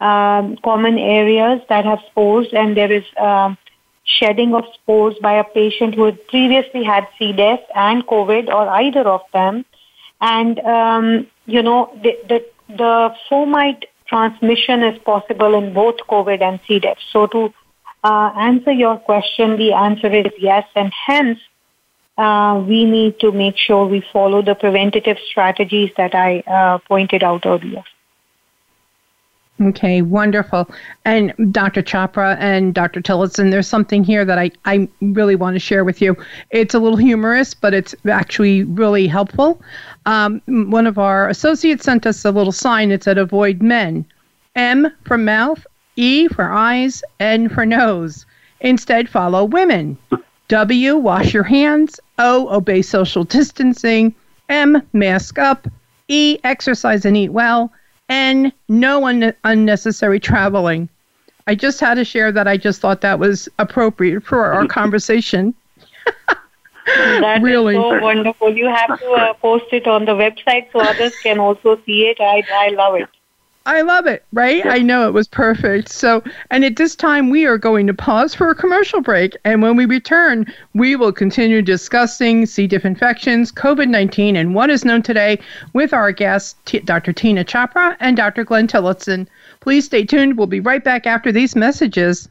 [0.00, 3.56] um, common areas that have spores and there is um,
[4.04, 7.32] shedding of spores by a patient who had previously had C.
[7.32, 9.64] diff and COVID or either of them
[10.20, 16.60] and um, you know the, the the fomite transmission is possible in both COVID and
[16.66, 16.78] C.
[16.78, 17.52] diff so to
[18.02, 21.38] uh, answer your question, the answer is yes, and hence
[22.16, 27.22] uh, we need to make sure we follow the preventative strategies that I uh, pointed
[27.22, 27.82] out earlier.
[29.60, 30.70] Okay, wonderful.
[31.04, 31.82] And Dr.
[31.82, 33.02] Chopra and Dr.
[33.02, 36.16] Tillotson, there's something here that I, I really want to share with you.
[36.50, 39.60] It's a little humorous, but it's actually really helpful.
[40.06, 44.06] Um, one of our associates sent us a little sign that said, Avoid men.
[44.56, 45.66] M for mouth,
[46.00, 48.24] E for eyes, N for nose.
[48.62, 49.98] Instead, follow women.
[50.48, 52.00] W, wash your hands.
[52.18, 54.14] O, obey social distancing.
[54.48, 55.68] M, mask up.
[56.08, 57.70] E, exercise and eat well.
[58.08, 60.88] N, no un- unnecessary traveling.
[61.46, 65.54] I just had to share that I just thought that was appropriate for our conversation.
[66.86, 67.76] That really.
[67.76, 68.56] is so wonderful.
[68.56, 72.16] You have to uh, post it on the website so others can also see it.
[72.20, 73.08] I, I love it.
[73.66, 74.64] I love it, right?
[74.64, 74.70] Yeah.
[74.70, 75.90] I know it was perfect.
[75.90, 79.36] So, and at this time, we are going to pause for a commercial break.
[79.44, 82.66] And when we return, we will continue discussing C.
[82.66, 85.38] diff infections, COVID 19, and what is known today
[85.74, 87.12] with our guests, T- Dr.
[87.12, 88.44] Teena Chopra and Dr.
[88.44, 89.28] Glenn Tillotson.
[89.60, 90.38] Please stay tuned.
[90.38, 92.28] We'll be right back after these messages.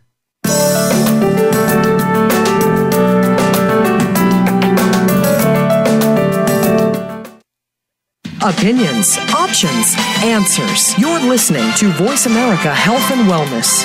[8.42, 10.98] Opinions, options, answers.
[10.98, 13.84] You're listening to Voice America Health and Wellness.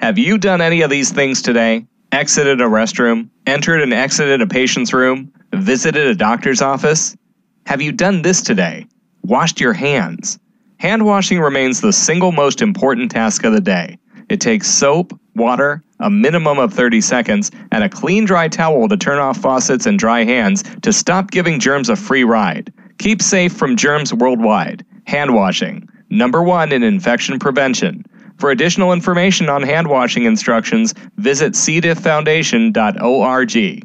[0.00, 1.86] Have you done any of these things today?
[2.12, 7.16] Exited a restroom, entered and exited a patient's room, visited a doctor's office?
[7.64, 8.86] Have you done this today?
[9.22, 10.38] Washed your hands?
[10.76, 13.96] Hand washing remains the single most important task of the day.
[14.28, 18.96] It takes soap, water, a minimum of 30 seconds, and a clean dry towel to
[18.98, 22.70] turn off faucets and dry hands to stop giving germs a free ride.
[22.98, 24.84] Keep safe from germs worldwide.
[25.06, 28.04] Hand washing, number one in infection prevention.
[28.38, 33.84] For additional information on hand washing instructions, visit cdifffoundation.org.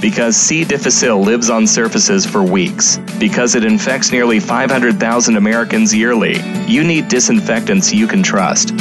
[0.00, 0.64] Because C.
[0.64, 7.08] difficile lives on surfaces for weeks, because it infects nearly 500,000 Americans yearly, you need
[7.08, 8.72] disinfectants you can trust.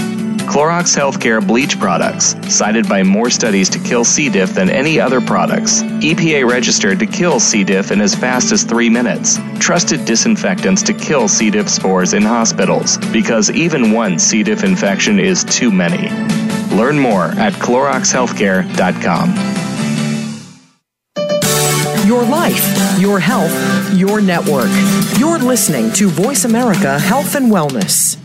[0.50, 4.30] Clorox Healthcare bleach products, cited by more studies to kill C.
[4.30, 5.84] diff than any other products.
[5.84, 7.64] EPA registered to kill C.
[7.64, 9.38] diff in as fast as three minutes.
[9.60, 11.52] Trusted disinfectants to kill C.
[11.52, 14.42] diff spores in hospitals, because even one C.
[14.42, 16.10] diff infection is too many.
[16.76, 19.36] Learn more at CloroxHealthcare.com.
[22.08, 24.72] Your life, your health, your network.
[25.20, 28.18] You're listening to Voice America Health and Wellness.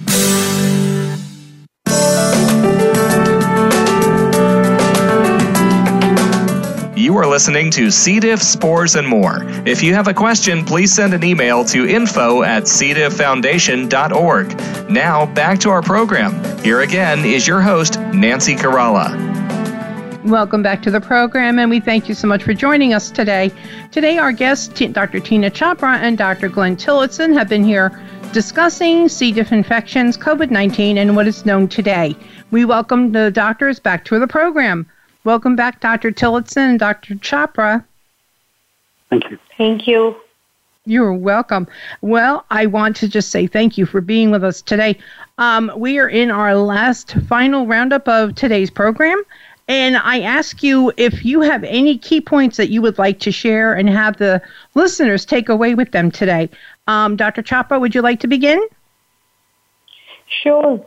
[7.14, 8.18] You are listening to C.
[8.18, 9.44] diff, spores, and more.
[9.64, 14.90] If you have a question, please send an email to info at cdifffoundation.org.
[14.90, 16.58] Now, back to our program.
[16.64, 19.14] Here again is your host, Nancy Caralla.
[20.24, 23.52] Welcome back to the program, and we thank you so much for joining us today.
[23.92, 25.20] Today, our guests, Dr.
[25.20, 26.48] Teena Chopra and Dr.
[26.48, 27.92] Glenn Tillotson, have been here
[28.32, 29.30] discussing C.
[29.30, 32.16] diff infections, COVID 19, and what is known today.
[32.50, 34.90] We welcome the doctors back to the program.
[35.24, 36.10] Welcome back, Dr.
[36.10, 37.14] Tillotson and Dr.
[37.14, 37.82] Chopra.
[39.08, 39.38] Thank you.
[39.56, 40.16] Thank you.
[40.84, 41.66] You're welcome.
[42.02, 44.98] Well, I want to just say thank you for being with us today.
[45.38, 49.22] Um, we are in our last final roundup of today's program.
[49.66, 53.32] And I ask you if you have any key points that you would like to
[53.32, 54.42] share and have the
[54.74, 56.50] listeners take away with them today.
[56.86, 57.42] Um, Dr.
[57.42, 58.62] Chopra, would you like to begin?
[60.42, 60.84] Sure.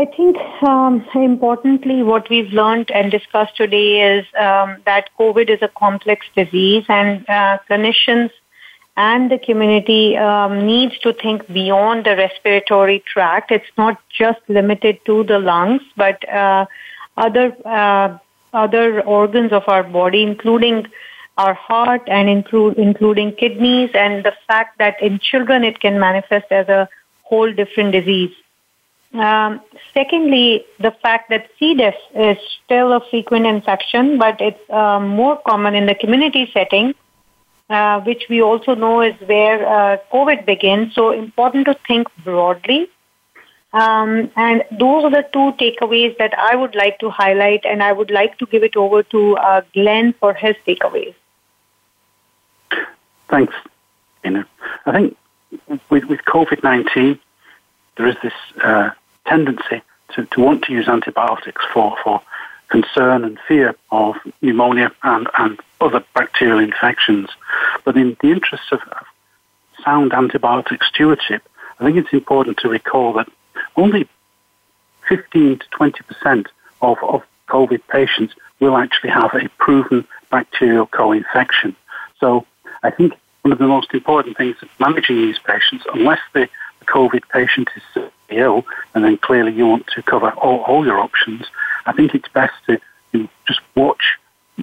[0.00, 5.60] I think um, importantly, what we've learned and discussed today is um, that COVID is
[5.60, 8.30] a complex disease, and uh, clinicians
[8.96, 13.52] and the community um, needs to think beyond the respiratory tract.
[13.52, 16.64] It's not just limited to the lungs, but uh,
[17.18, 18.16] other uh,
[18.54, 20.86] other organs of our body, including
[21.36, 26.50] our heart and include, including kidneys, and the fact that in children it can manifest
[26.50, 26.88] as a
[27.22, 28.32] whole different disease.
[29.12, 29.60] Um,
[29.92, 31.74] secondly, the fact that C.
[31.74, 36.94] diff is still a frequent infection, but it's uh, more common in the community setting,
[37.68, 40.94] uh, which we also know is where uh, COVID begins.
[40.94, 42.88] So important to think broadly.
[43.72, 47.92] Um, and those are the two takeaways that I would like to highlight, and I
[47.92, 51.14] would like to give it over to uh, Glenn for his takeaways.
[53.28, 53.54] Thanks,
[54.24, 54.46] Ina.
[54.86, 55.16] I think
[55.88, 57.18] with, with COVID 19,
[57.96, 58.32] there is this
[58.62, 58.90] uh,
[59.26, 59.82] tendency
[60.14, 62.22] to, to want to use antibiotics for, for
[62.68, 67.28] concern and fear of pneumonia and, and other bacterial infections.
[67.84, 68.80] But in the interests of,
[69.84, 71.42] sound antibiotic stewardship,
[71.78, 73.28] I think it's important to recall that
[73.76, 74.06] only
[75.08, 76.48] 15 to 20 percent
[76.82, 81.74] of, of COVID patients will actually have a proven bacterial co-infection.
[82.18, 82.46] So
[82.82, 86.48] I think one of the most important things of managing these patients, unless the,
[86.78, 88.64] the COVID patient is ill,
[88.94, 91.46] and then clearly you want to cover all, all your options,
[91.86, 92.78] I think it's best to
[93.12, 94.18] you know, just watch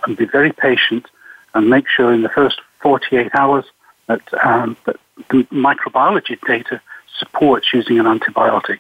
[0.06, 1.06] and be very patient
[1.54, 3.66] and make sure in the first 48 hours
[4.08, 4.98] that, um, that
[5.30, 6.82] the microbiology data
[7.18, 8.80] supports using an antibiotic.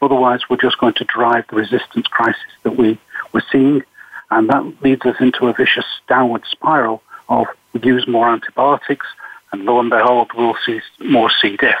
[0.00, 2.98] Otherwise, we're just going to drive the resistance crisis that we,
[3.32, 3.82] we're seeing,
[4.30, 9.06] and that leads us into a vicious downward spiral of we use more antibiotics,
[9.52, 11.56] and lo and behold, we'll see more C.
[11.56, 11.76] diff.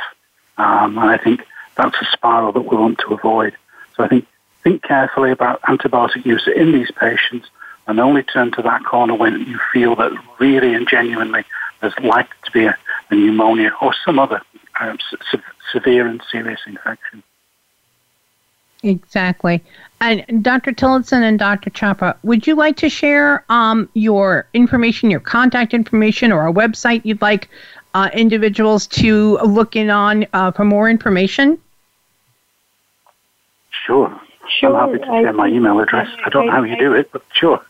[0.56, 1.42] Um, and I think
[1.78, 3.56] that's a spiral that we want to avoid.
[3.96, 4.26] So I think
[4.62, 7.48] think carefully about antibiotic use in these patients
[7.86, 11.44] and only turn to that corner when you feel that really and genuinely
[11.80, 12.76] there's likely to be a,
[13.10, 14.42] a pneumonia or some other
[14.80, 14.98] um,
[15.30, 15.38] se-
[15.72, 17.22] severe and serious infection.
[18.82, 19.62] Exactly.
[20.00, 20.72] And Dr.
[20.72, 21.70] Tillotson and Dr.
[21.70, 27.04] Chopra, would you like to share um, your information, your contact information, or a website
[27.04, 27.48] you'd like
[27.94, 31.58] uh, individuals to look in on uh, for more information?
[33.88, 34.20] Sure.
[34.60, 34.76] Sure.
[34.76, 36.08] I'm happy to share my email address.
[36.22, 37.64] I don't know how you do it, but sure.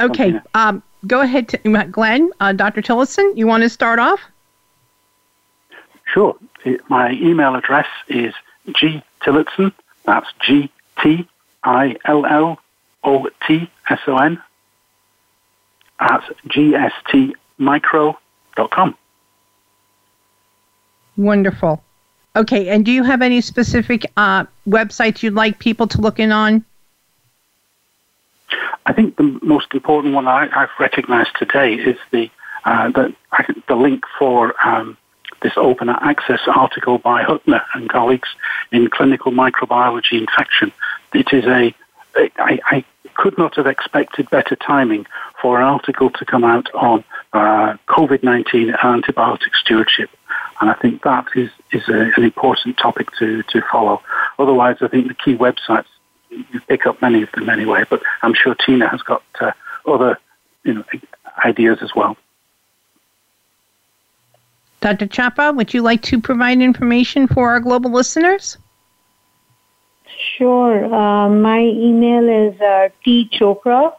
[0.00, 0.38] Okay.
[0.54, 1.58] Um, go ahead, to,
[1.90, 2.30] Glenn.
[2.38, 2.80] Uh, Dr.
[2.80, 4.20] Tillotson, you want to start off?
[6.04, 6.36] Sure.
[6.88, 8.32] My email address is
[8.72, 9.72] G Tillotson.
[10.04, 10.70] That's G
[11.02, 11.28] T
[11.64, 12.60] I L L
[13.02, 14.40] O T S O N
[15.98, 18.96] at gstmicro.com.
[21.16, 21.82] Wonderful.
[22.34, 26.32] Okay, and do you have any specific uh, websites you'd like people to look in
[26.32, 26.64] on?
[28.86, 32.30] I think the most important one I, have recognized today is the
[32.64, 33.14] uh, the,
[33.66, 34.96] the link for um,
[35.42, 38.28] this open access article by Huttner and colleagues
[38.70, 40.72] in Clinical Microbiology Infection.
[41.12, 41.74] It is a,
[42.16, 45.06] I, I could not have expected better timing
[45.40, 50.10] for an article to come out on uh, COVID 19 antibiotic stewardship.
[50.62, 54.00] And I think that is, is a, an important topic to, to follow.
[54.38, 55.86] Otherwise, I think the key websites,
[56.30, 59.50] you pick up many of them anyway, but I'm sure Teena has got uh,
[59.88, 60.20] other
[60.62, 60.84] you know,
[61.44, 62.16] ideas as well.
[64.80, 65.08] Dr.
[65.08, 68.56] Chopra, would you like to provide information for our global listeners?
[70.36, 70.94] Sure.
[70.94, 73.94] Uh, my email is uh, tchopra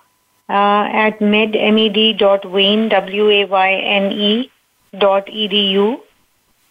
[0.48, 4.52] uh, at med.wayne, W-A-Y-N-E,
[4.98, 6.00] dot edu.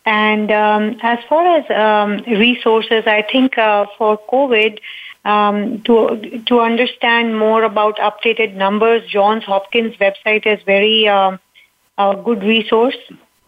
[0.04, 4.80] And um, as far as um, resources, I think uh, for COVID,
[5.24, 11.38] um, to to understand more about updated numbers, Johns Hopkins website is very um,
[11.98, 12.96] a good resource.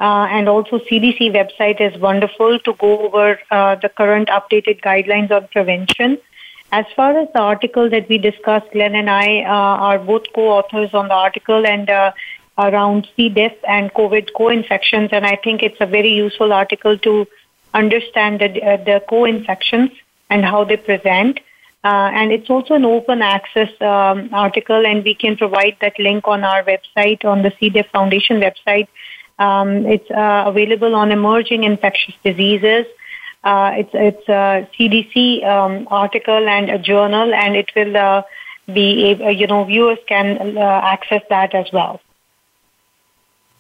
[0.00, 5.30] Uh, and also CDC website is wonderful to go over uh, the current updated guidelines
[5.30, 6.18] on prevention.
[6.72, 10.92] As far as the article that we discussed, Glenn and I uh, are both co-authors
[10.92, 12.11] on the article and uh,
[12.59, 13.28] around C.
[13.28, 17.26] diff and COVID co-infections, and I think it's a very useful article to
[17.72, 19.90] understand the, uh, the co-infections
[20.30, 21.40] and how they present.
[21.82, 26.26] Uh, and it's also an open access um, article, and we can provide that link
[26.26, 27.68] on our website, on the C.
[27.68, 28.88] diff Foundation website,
[29.38, 32.86] um, it's uh, available on emerging infectious diseases.
[33.42, 38.22] Uh, it's it's a CDC um, article and a journal, and it will uh,
[38.72, 42.00] be you know viewers can uh, access that as well.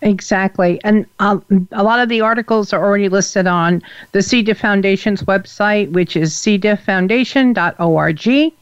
[0.02, 1.38] Exactly, and uh,
[1.72, 3.80] a lot of the articles are already listed on
[4.12, 4.42] the C.
[4.42, 8.52] diff Foundation's website, which is cdifffoundation.org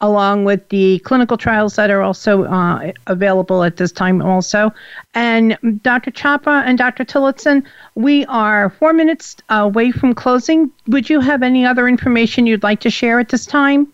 [0.00, 4.72] along with the clinical trials that are also uh, available at this time also.
[5.14, 6.10] And Dr.
[6.10, 7.04] Chopra and Dr.
[7.04, 7.64] Tillotson,
[7.94, 10.70] we are four minutes away from closing.
[10.86, 13.92] Would you have any other information you'd like to share at this time?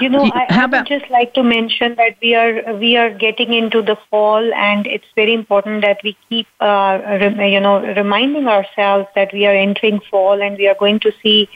[0.00, 3.52] You know, I, I would just like to mention that we are we are getting
[3.52, 8.46] into the fall, and it's very important that we keep, uh, re- you know, reminding
[8.48, 11.48] ourselves that we are entering fall, and we are going to see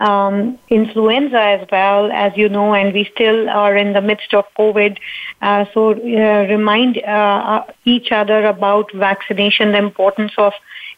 [0.00, 4.44] um, influenza as well, as you know, and we still are in the midst of
[4.58, 4.98] COVID.
[5.40, 10.52] Uh, so uh, remind uh, each other about vaccination, the importance of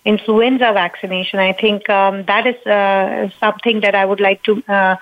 [0.04, 1.38] influenza vaccination.
[1.38, 4.96] I think um, that is uh, something that I would like to uh,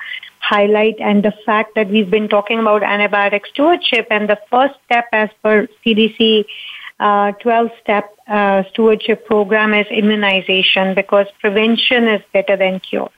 [0.48, 5.06] highlight, and the fact that we've been talking about antibiotic stewardship, and the first step
[5.12, 6.44] as per CDC.
[6.98, 8.16] 12 step
[8.70, 13.10] stewardship program is immunization because prevention is better than cure.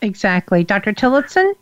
[0.00, 0.64] Exactly.
[0.64, 0.92] Dr.
[0.92, 1.54] Tillotson?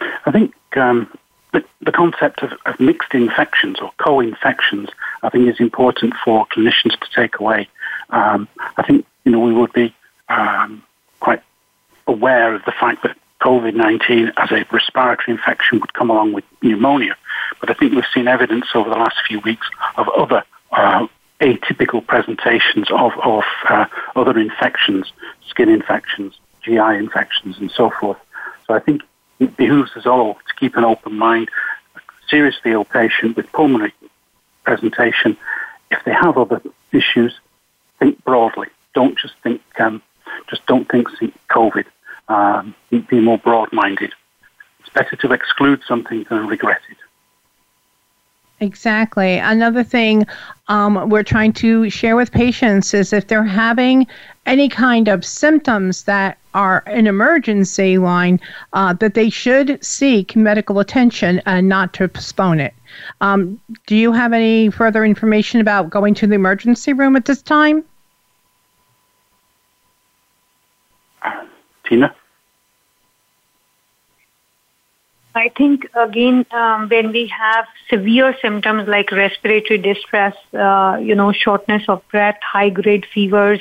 [0.00, 1.10] I think um,
[1.52, 4.88] the, the, concept of, of, mixed infections or co-infections,
[5.22, 7.68] I think, is important for clinicians to take away.
[8.10, 9.94] Um, I think you know we would be
[10.28, 10.87] um, quite
[12.08, 17.16] aware of the fact that COVID-19 as a respiratory infection would come along with pneumonia,
[17.60, 20.42] but I think we've seen evidence over the last few weeks of other
[20.72, 21.06] uh,
[21.40, 23.86] atypical presentations of, of uh,
[24.16, 25.12] other infections,
[25.48, 28.18] skin infections, GI infections and so forth.
[28.66, 29.02] So I think
[29.38, 31.48] it behooves us all to keep an open mind.
[31.94, 33.94] A seriously ill patient with pulmonary
[34.64, 35.36] presentation,
[35.90, 36.60] if they have other
[36.92, 37.38] issues,
[37.98, 38.68] think broadly.
[38.94, 40.02] Don't just think, um,
[40.50, 41.08] just don't think
[41.50, 41.84] COVID.
[42.28, 44.12] Um, be more broad-minded.
[44.80, 46.98] It's better to exclude something than regret it.
[48.60, 49.38] Exactly.
[49.38, 50.26] Another thing
[50.66, 54.06] um, we're trying to share with patients is if they're having
[54.46, 58.40] any kind of symptoms that are an emergency line,
[58.72, 62.74] uh, that they should seek medical attention and not to postpone it.
[63.20, 67.42] Um, do you have any further information about going to the emergency room at this
[67.42, 67.84] time?
[71.88, 72.14] Teena?
[75.34, 81.32] I think again um, when we have severe symptoms like respiratory distress, uh, you know,
[81.32, 83.60] shortness of breath, high grade fevers,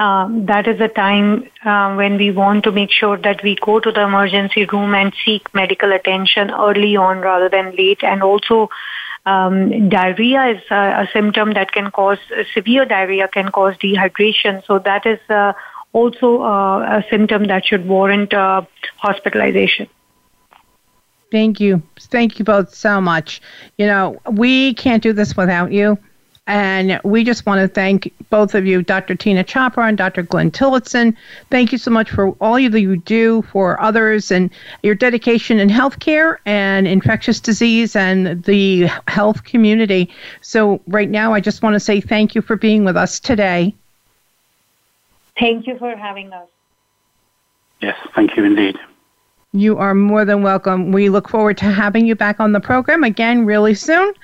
[0.00, 3.78] um, that is the time uh, when we want to make sure that we go
[3.78, 8.02] to the emergency room and seek medical attention early on rather than late.
[8.02, 8.70] And also,
[9.26, 12.18] um, diarrhea is a, a, symptom that can cause
[12.52, 14.64] severe diarrhea can cause dehydration.
[14.66, 15.52] So that is uh,
[15.92, 18.62] also uh, a symptom that should warrant uh,
[18.96, 19.88] hospitalization.
[21.30, 21.82] Thank you.
[21.98, 23.40] Thank you both so much.
[23.78, 25.98] You know, we can't do this without you.
[26.48, 29.14] And we just want to thank both of you, Dr.
[29.14, 30.22] Teena Chopra and Dr.
[30.22, 31.16] Glenn Tillotson.
[31.50, 34.50] Thank you so much for all that you do for others and
[34.82, 40.10] your dedication in healthcare and infectious disease and the health community.
[40.40, 43.72] So, right now, I just want to say thank you for being with us today.
[45.38, 46.48] Thank you for having us.
[47.80, 48.78] Yes, thank you indeed.
[49.54, 50.92] You are more than welcome.
[50.92, 54.14] We look forward to having you back on the program again really soon.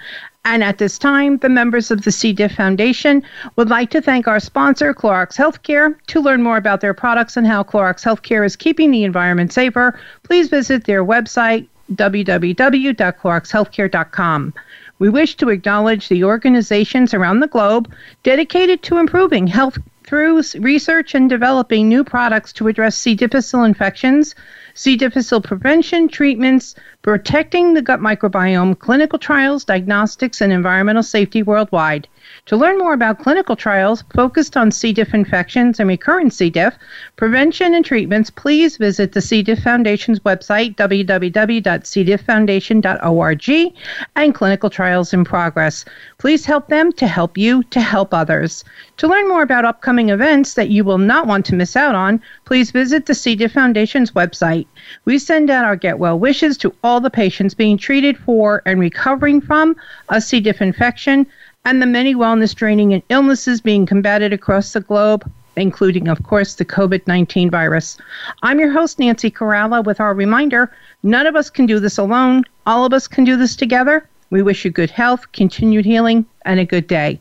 [0.46, 2.32] And at this time, the members of the C.
[2.32, 3.22] diff Foundation
[3.56, 5.94] would like to thank our sponsor, Clorox Healthcare.
[6.06, 10.00] To learn more about their products and how Clorox Healthcare is keeping the environment safer,
[10.22, 14.54] please visit their website, www.cloroxhealthcare.com.
[14.98, 17.92] We wish to acknowledge the organizations around the globe
[18.22, 19.76] dedicated to improving health
[20.08, 23.14] through research and developing new products to address C.
[23.14, 24.34] difficile infections,
[24.78, 24.94] C.
[24.94, 32.06] difficile prevention, treatments, protecting the gut microbiome, clinical trials, diagnostics, and environmental safety worldwide.
[32.46, 34.92] To learn more about clinical trials focused on C.
[34.92, 36.48] diff infections and recurrent C.
[36.48, 36.74] diff,
[37.16, 39.42] prevention and treatments, please visit the C.
[39.42, 43.74] diff Foundation's website, www.cdifffoundation.org,
[44.14, 45.84] and clinical trials in progress.
[46.18, 48.62] Please help them to help you to help others.
[48.98, 52.22] To learn more about upcoming events that you will not want to miss out on,
[52.44, 53.34] please visit the C.
[53.34, 54.67] diff Foundation's website.
[55.04, 58.80] We send out our get well wishes to all the patients being treated for and
[58.80, 59.76] recovering from
[60.08, 60.40] a C.
[60.40, 61.26] diff infection
[61.64, 66.54] and the many wellness draining and illnesses being combated across the globe, including, of course,
[66.54, 67.98] the COVID 19 virus.
[68.42, 72.44] I'm your host, Nancy Caralla, with our reminder none of us can do this alone.
[72.66, 74.08] All of us can do this together.
[74.30, 77.20] We wish you good health, continued healing, and a good day.